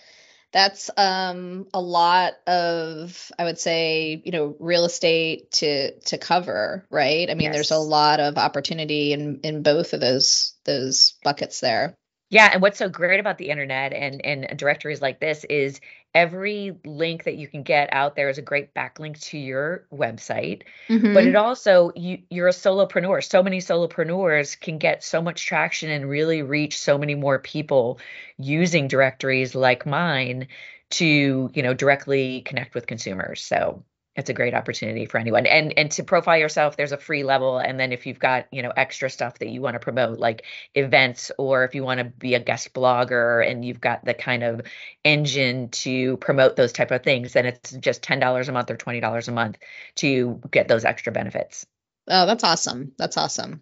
that's 0.51 0.89
um 0.97 1.67
a 1.73 1.81
lot 1.81 2.33
of 2.47 3.31
I 3.37 3.43
would 3.43 3.59
say, 3.59 4.21
you 4.25 4.31
know, 4.31 4.55
real 4.59 4.85
estate 4.85 5.51
to 5.51 5.99
to 5.99 6.17
cover, 6.17 6.87
right? 6.89 7.29
I 7.29 7.35
mean, 7.35 7.51
there's 7.51 7.71
a 7.71 7.77
lot 7.77 8.19
of 8.21 8.37
opportunity 8.37 9.13
in 9.13 9.41
in 9.43 9.63
both 9.63 9.93
of 9.93 9.99
those 9.99 10.53
those 10.63 11.15
buckets 11.23 11.59
there. 11.59 11.98
Yeah 12.29 12.49
and 12.53 12.61
what's 12.61 12.77
so 12.77 12.89
great 12.89 13.19
about 13.19 13.37
the 13.37 13.49
internet 13.49 13.93
and 13.93 14.23
and 14.25 14.57
directories 14.57 15.01
like 15.01 15.19
this 15.19 15.43
is 15.45 15.81
every 16.15 16.75
link 16.85 17.25
that 17.25 17.35
you 17.35 17.47
can 17.47 17.61
get 17.61 17.89
out 17.91 18.15
there 18.15 18.29
is 18.29 18.37
a 18.37 18.41
great 18.41 18.73
backlink 18.73 19.19
to 19.21 19.37
your 19.37 19.85
website 19.93 20.63
but 20.87 20.95
mm-hmm. 20.95 21.27
it 21.27 21.35
also 21.35 21.91
you 21.95 22.19
you're 22.29 22.47
a 22.47 22.51
solopreneur. 22.51 23.23
So 23.23 23.43
many 23.43 23.59
solopreneurs 23.59 24.59
can 24.59 24.79
get 24.79 25.03
so 25.03 25.21
much 25.21 25.45
traction 25.45 25.89
and 25.89 26.09
really 26.09 26.41
reach 26.41 26.79
so 26.79 26.97
many 26.97 27.15
more 27.15 27.37
people 27.39 27.99
using 28.37 28.87
directories 28.87 29.53
like 29.53 29.85
mine 29.85 30.47
to 30.91 31.51
you 31.53 31.63
know 31.63 31.73
directly 31.73 32.41
connect 32.41 32.73
with 32.73 32.87
consumers. 32.87 33.43
So 33.43 33.83
it's 34.19 34.29
a 34.29 34.33
great 34.33 34.53
opportunity 34.53 35.05
for 35.05 35.17
anyone 35.17 35.45
and 35.45 35.73
and 35.77 35.91
to 35.91 36.03
profile 36.03 36.37
yourself 36.37 36.77
there's 36.77 36.91
a 36.91 36.97
free 36.97 37.23
level 37.23 37.57
and 37.57 37.79
then 37.79 37.91
if 37.91 38.05
you've 38.05 38.19
got 38.19 38.45
you 38.51 38.61
know 38.61 38.71
extra 38.75 39.09
stuff 39.09 39.39
that 39.39 39.49
you 39.49 39.61
want 39.61 39.73
to 39.75 39.79
promote 39.79 40.19
like 40.19 40.45
events 40.75 41.31
or 41.37 41.63
if 41.63 41.73
you 41.73 41.83
want 41.83 41.99
to 41.99 42.03
be 42.03 42.35
a 42.35 42.39
guest 42.39 42.73
blogger 42.73 43.49
and 43.49 43.65
you've 43.65 43.81
got 43.81 44.03
the 44.05 44.13
kind 44.13 44.43
of 44.43 44.61
engine 45.03 45.69
to 45.69 46.17
promote 46.17 46.55
those 46.55 46.73
type 46.73 46.91
of 46.91 47.03
things 47.03 47.33
then 47.33 47.45
it's 47.45 47.71
just 47.73 48.01
$10 48.03 48.47
a 48.47 48.51
month 48.51 48.69
or 48.69 48.77
$20 48.77 49.27
a 49.27 49.31
month 49.31 49.57
to 49.95 50.41
get 50.51 50.67
those 50.67 50.85
extra 50.85 51.11
benefits. 51.11 51.65
Oh, 52.09 52.25
that's 52.25 52.43
awesome. 52.43 52.91
That's 52.97 53.17
awesome. 53.17 53.61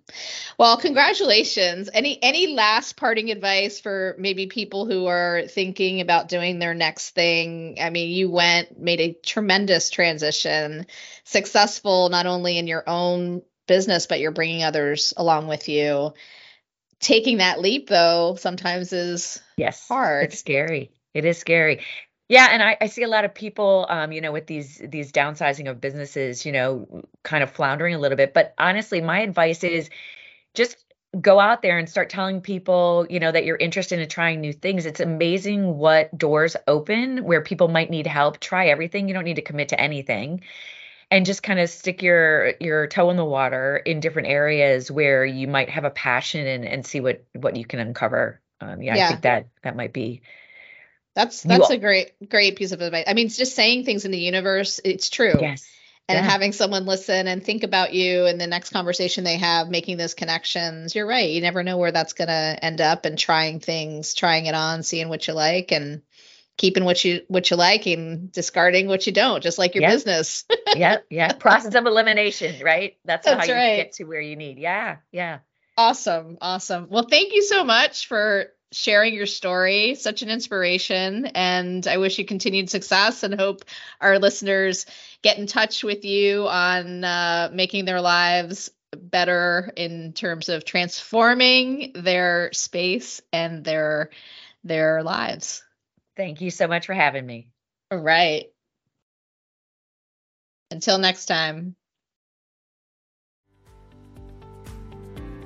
Well, 0.57 0.77
congratulations. 0.77 1.89
Any 1.93 2.21
any 2.23 2.47
last 2.55 2.95
parting 2.95 3.29
advice 3.29 3.79
for 3.81 4.15
maybe 4.17 4.47
people 4.47 4.85
who 4.85 5.05
are 5.07 5.43
thinking 5.47 5.99
about 5.99 6.29
doing 6.29 6.57
their 6.57 6.73
next 6.73 7.11
thing? 7.11 7.77
I 7.81 7.89
mean, 7.89 8.09
you 8.09 8.31
went 8.31 8.79
made 8.79 9.01
a 9.01 9.13
tremendous 9.13 9.89
transition, 9.89 10.85
successful 11.25 12.09
not 12.09 12.25
only 12.25 12.57
in 12.57 12.67
your 12.67 12.83
own 12.87 13.41
business 13.67 14.07
but 14.07 14.21
you're 14.21 14.31
bringing 14.31 14.63
others 14.63 15.13
along 15.17 15.47
with 15.47 15.67
you. 15.67 16.13
Taking 16.99 17.37
that 17.37 17.59
leap 17.59 17.89
though 17.89 18.35
sometimes 18.39 18.93
is 18.93 19.41
Yes. 19.57 19.85
Hard. 19.87 20.25
It's 20.31 20.39
scary. 20.39 20.91
It 21.13 21.25
is 21.25 21.37
scary. 21.37 21.81
Yeah, 22.29 22.49
and 22.51 22.61
I, 22.61 22.77
I 22.81 22.87
see 22.87 23.03
a 23.03 23.07
lot 23.07 23.23
of 23.23 23.33
people, 23.33 23.85
um, 23.89 24.11
you 24.11 24.19
know, 24.19 24.33
with 24.33 24.47
these 24.47 24.81
these 24.83 25.11
downsizing 25.13 25.69
of 25.69 25.79
businesses, 25.79 26.45
you 26.45 26.51
know, 26.51 27.03
kind 27.23 27.41
of 27.41 27.51
floundering 27.51 27.95
a 27.95 27.99
little 27.99 28.17
bit. 28.17 28.33
But 28.33 28.53
honestly, 28.57 28.99
my 28.99 29.19
advice 29.21 29.63
is 29.63 29.89
just 30.55 30.77
go 31.21 31.39
out 31.39 31.61
there 31.63 31.77
and 31.79 31.89
start 31.89 32.09
telling 32.09 32.41
people, 32.41 33.07
you 33.09 33.19
know, 33.19 33.31
that 33.31 33.45
you're 33.45 33.57
interested 33.57 33.99
in 33.99 34.09
trying 34.09 34.41
new 34.41 34.53
things. 34.53 34.85
It's 34.85 34.99
amazing 35.01 35.77
what 35.77 36.17
doors 36.17 36.55
open 36.67 37.25
where 37.25 37.41
people 37.43 37.69
might 37.69 37.89
need 37.91 38.07
help. 38.07 38.39
Try 38.39 38.67
everything. 38.69 39.07
You 39.07 39.15
don't 39.15 39.25
need 39.25 39.37
to 39.37 39.43
commit 39.43 39.69
to 39.69 39.81
anything. 39.81 40.43
and 41.11 41.25
just 41.25 41.43
kind 41.43 41.59
of 41.59 41.69
stick 41.69 42.01
your 42.03 42.53
your 42.61 42.87
toe 42.87 43.09
in 43.11 43.17
the 43.17 43.25
water 43.25 43.77
in 43.77 43.99
different 44.01 44.29
areas 44.29 44.91
where 44.91 45.25
you 45.25 45.47
might 45.47 45.69
have 45.69 45.85
a 45.85 45.91
passion 45.91 46.47
and 46.47 46.65
and 46.65 46.85
see 46.85 46.99
what 47.01 47.25
what 47.33 47.55
you 47.57 47.65
can 47.65 47.79
uncover. 47.79 48.41
Um, 48.61 48.81
yeah, 48.81 48.95
yeah, 48.95 48.99
I 48.99 49.03
think 49.03 49.21
that 49.23 49.49
that 49.63 49.75
might 49.77 49.93
be. 49.93 50.21
That's 51.17 51.41
that's 51.41 51.69
you, 51.69 51.77
a 51.77 51.79
great 51.79 52.29
great 52.29 52.55
piece 52.57 52.73
of 52.73 52.81
advice. 52.81 53.05
I 53.07 53.15
mean, 53.15 53.25
it's 53.25 53.37
just 53.37 53.55
saying 53.55 53.85
things 53.85 54.05
in 54.05 54.11
the 54.11 54.19
universe. 54.19 54.79
It's 54.85 55.09
true. 55.09 55.33
Yes. 55.41 55.67
And 56.07 56.15
yeah. 56.15 56.31
having 56.31 56.51
someone 56.51 56.85
listen 56.85 57.27
and 57.27 57.43
think 57.43 57.63
about 57.63 57.91
you 57.91 58.27
and 58.27 58.39
the 58.39 58.45
next 58.45 58.69
conversation 58.69 59.23
they 59.23 59.37
have, 59.37 59.67
making 59.67 59.97
those 59.97 60.13
connections. 60.13 60.93
You're 60.93 61.07
right. 61.07 61.31
You 61.31 61.41
never 61.41 61.63
know 61.63 61.77
where 61.77 61.91
that's 61.91 62.13
going 62.13 62.27
to 62.27 62.59
end 62.61 62.81
up 62.81 63.05
and 63.05 63.17
trying 63.17 63.59
things, 63.59 64.13
trying 64.13 64.45
it 64.45 64.53
on, 64.53 64.83
seeing 64.83 65.09
what 65.09 65.27
you 65.27 65.33
like 65.33 65.71
and 65.71 66.03
keeping 66.55 66.85
what 66.85 67.03
you 67.03 67.23
what 67.27 67.49
you 67.49 67.57
like 67.57 67.87
and 67.87 68.31
discarding 68.31 68.87
what 68.87 69.07
you 69.07 69.11
don't, 69.11 69.41
just 69.41 69.57
like 69.57 69.73
your 69.73 69.81
yeah. 69.81 69.89
business. 69.89 70.45
yeah, 70.75 70.99
yeah. 71.09 71.33
Process 71.33 71.73
of 71.73 71.87
elimination, 71.87 72.63
right? 72.63 72.95
That's, 73.05 73.25
That's 73.25 73.47
how 73.47 73.53
right. 73.55 73.71
you 73.71 73.83
get 73.83 73.93
to 73.93 74.03
where 74.03 74.21
you 74.21 74.35
need. 74.35 74.59
Yeah, 74.59 74.97
yeah. 75.11 75.39
Awesome, 75.75 76.37
awesome. 76.41 76.87
Well, 76.91 77.07
thank 77.09 77.33
you 77.33 77.41
so 77.41 77.63
much 77.63 78.07
for 78.07 78.51
sharing 78.71 79.13
your 79.13 79.25
story. 79.25 79.95
Such 79.95 80.21
an 80.21 80.29
inspiration, 80.29 81.27
and 81.27 81.85
I 81.87 81.97
wish 81.97 82.19
you 82.19 82.25
continued 82.25 82.69
success. 82.69 83.23
And 83.23 83.39
hope 83.39 83.63
our 84.01 84.19
listeners 84.19 84.85
get 85.21 85.37
in 85.37 85.47
touch 85.47 85.83
with 85.83 86.05
you 86.05 86.47
on 86.47 87.03
uh, 87.03 87.49
making 87.53 87.85
their 87.85 88.01
lives 88.01 88.69
better 88.95 89.71
in 89.75 90.13
terms 90.13 90.49
of 90.49 90.65
transforming 90.65 91.91
their 91.95 92.51
space 92.53 93.21
and 93.33 93.63
their 93.63 94.09
their 94.63 95.03
lives. 95.03 95.63
Thank 96.15 96.41
you 96.41 96.51
so 96.51 96.67
much 96.67 96.85
for 96.85 96.93
having 96.93 97.25
me. 97.25 97.49
All 97.91 97.99
right. 97.99 98.45
Until 100.71 100.97
next 100.97 101.27
time. 101.27 101.75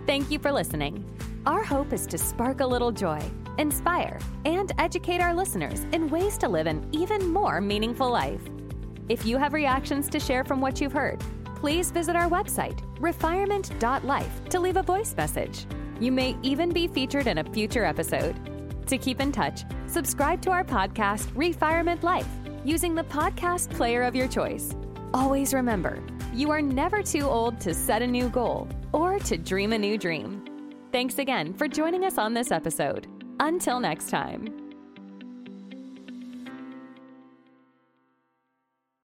Thank 0.07 0.31
you 0.31 0.39
for 0.39 0.51
listening. 0.51 1.05
Our 1.47 1.63
hope 1.63 1.91
is 1.91 2.06
to 2.08 2.19
spark 2.19 2.60
a 2.60 2.67
little 2.67 2.91
joy, 2.91 3.19
inspire, 3.58 4.19
and 4.45 4.71
educate 4.77 5.21
our 5.21 5.34
listeners 5.34 5.88
in 5.91 6.08
ways 6.08 6.38
to 6.38 6.47
live 6.47 6.67
an 6.67 6.88
even 6.91 7.34
more 7.34 7.60
meaningful 7.60 8.12
life. 8.12 8.41
If 9.10 9.25
you 9.25 9.39
have 9.39 9.54
reactions 9.54 10.08
to 10.10 10.19
share 10.19 10.43
from 10.43 10.62
what 10.62 10.80
you've 10.80 10.93
heard, 10.93 11.19
please 11.56 11.89
visit 11.89 12.15
our 12.15 12.30
website, 12.30 12.80
refirement.life, 12.99 14.49
to 14.49 14.60
leave 14.60 14.77
a 14.77 14.84
voice 14.84 15.15
message. 15.17 15.65
You 15.99 16.12
may 16.12 16.38
even 16.43 16.69
be 16.69 16.88
featured 16.88 17.25
in 17.25 17.39
a 17.39 17.51
future 17.51 17.86
episode. 17.86 18.36
To 18.86 18.99
keep 18.99 19.19
in 19.19 19.32
touch, 19.32 19.63
subscribe 19.88 20.43
to 20.43 20.51
our 20.51 20.63
podcast, 20.63 21.34
Refirement 21.34 22.04
Life, 22.04 22.30
using 22.63 22.93
the 22.93 23.06
podcast 23.06 23.71
player 23.71 24.04
of 24.04 24.15
your 24.15 24.27
choice. 24.27 24.75
Always 25.12 25.56
remember, 25.56 26.04
you 26.36 26.51
are 26.51 26.62
never 26.62 27.01
too 27.01 27.23
old 27.23 27.60
to 27.62 27.73
set 27.73 28.04
a 28.04 28.08
new 28.08 28.30
goal 28.30 28.67
or 28.91 29.17
to 29.19 29.39
dream 29.39 29.73
a 29.73 29.77
new 29.80 29.97
dream. 29.97 30.40
Thanks 30.91 31.19
again 31.19 31.54
for 31.54 31.67
joining 31.69 32.04
us 32.04 32.17
on 32.17 32.34
this 32.34 32.51
episode. 32.51 33.08
Until 33.39 33.80
next 33.80 34.10
time. 34.10 34.61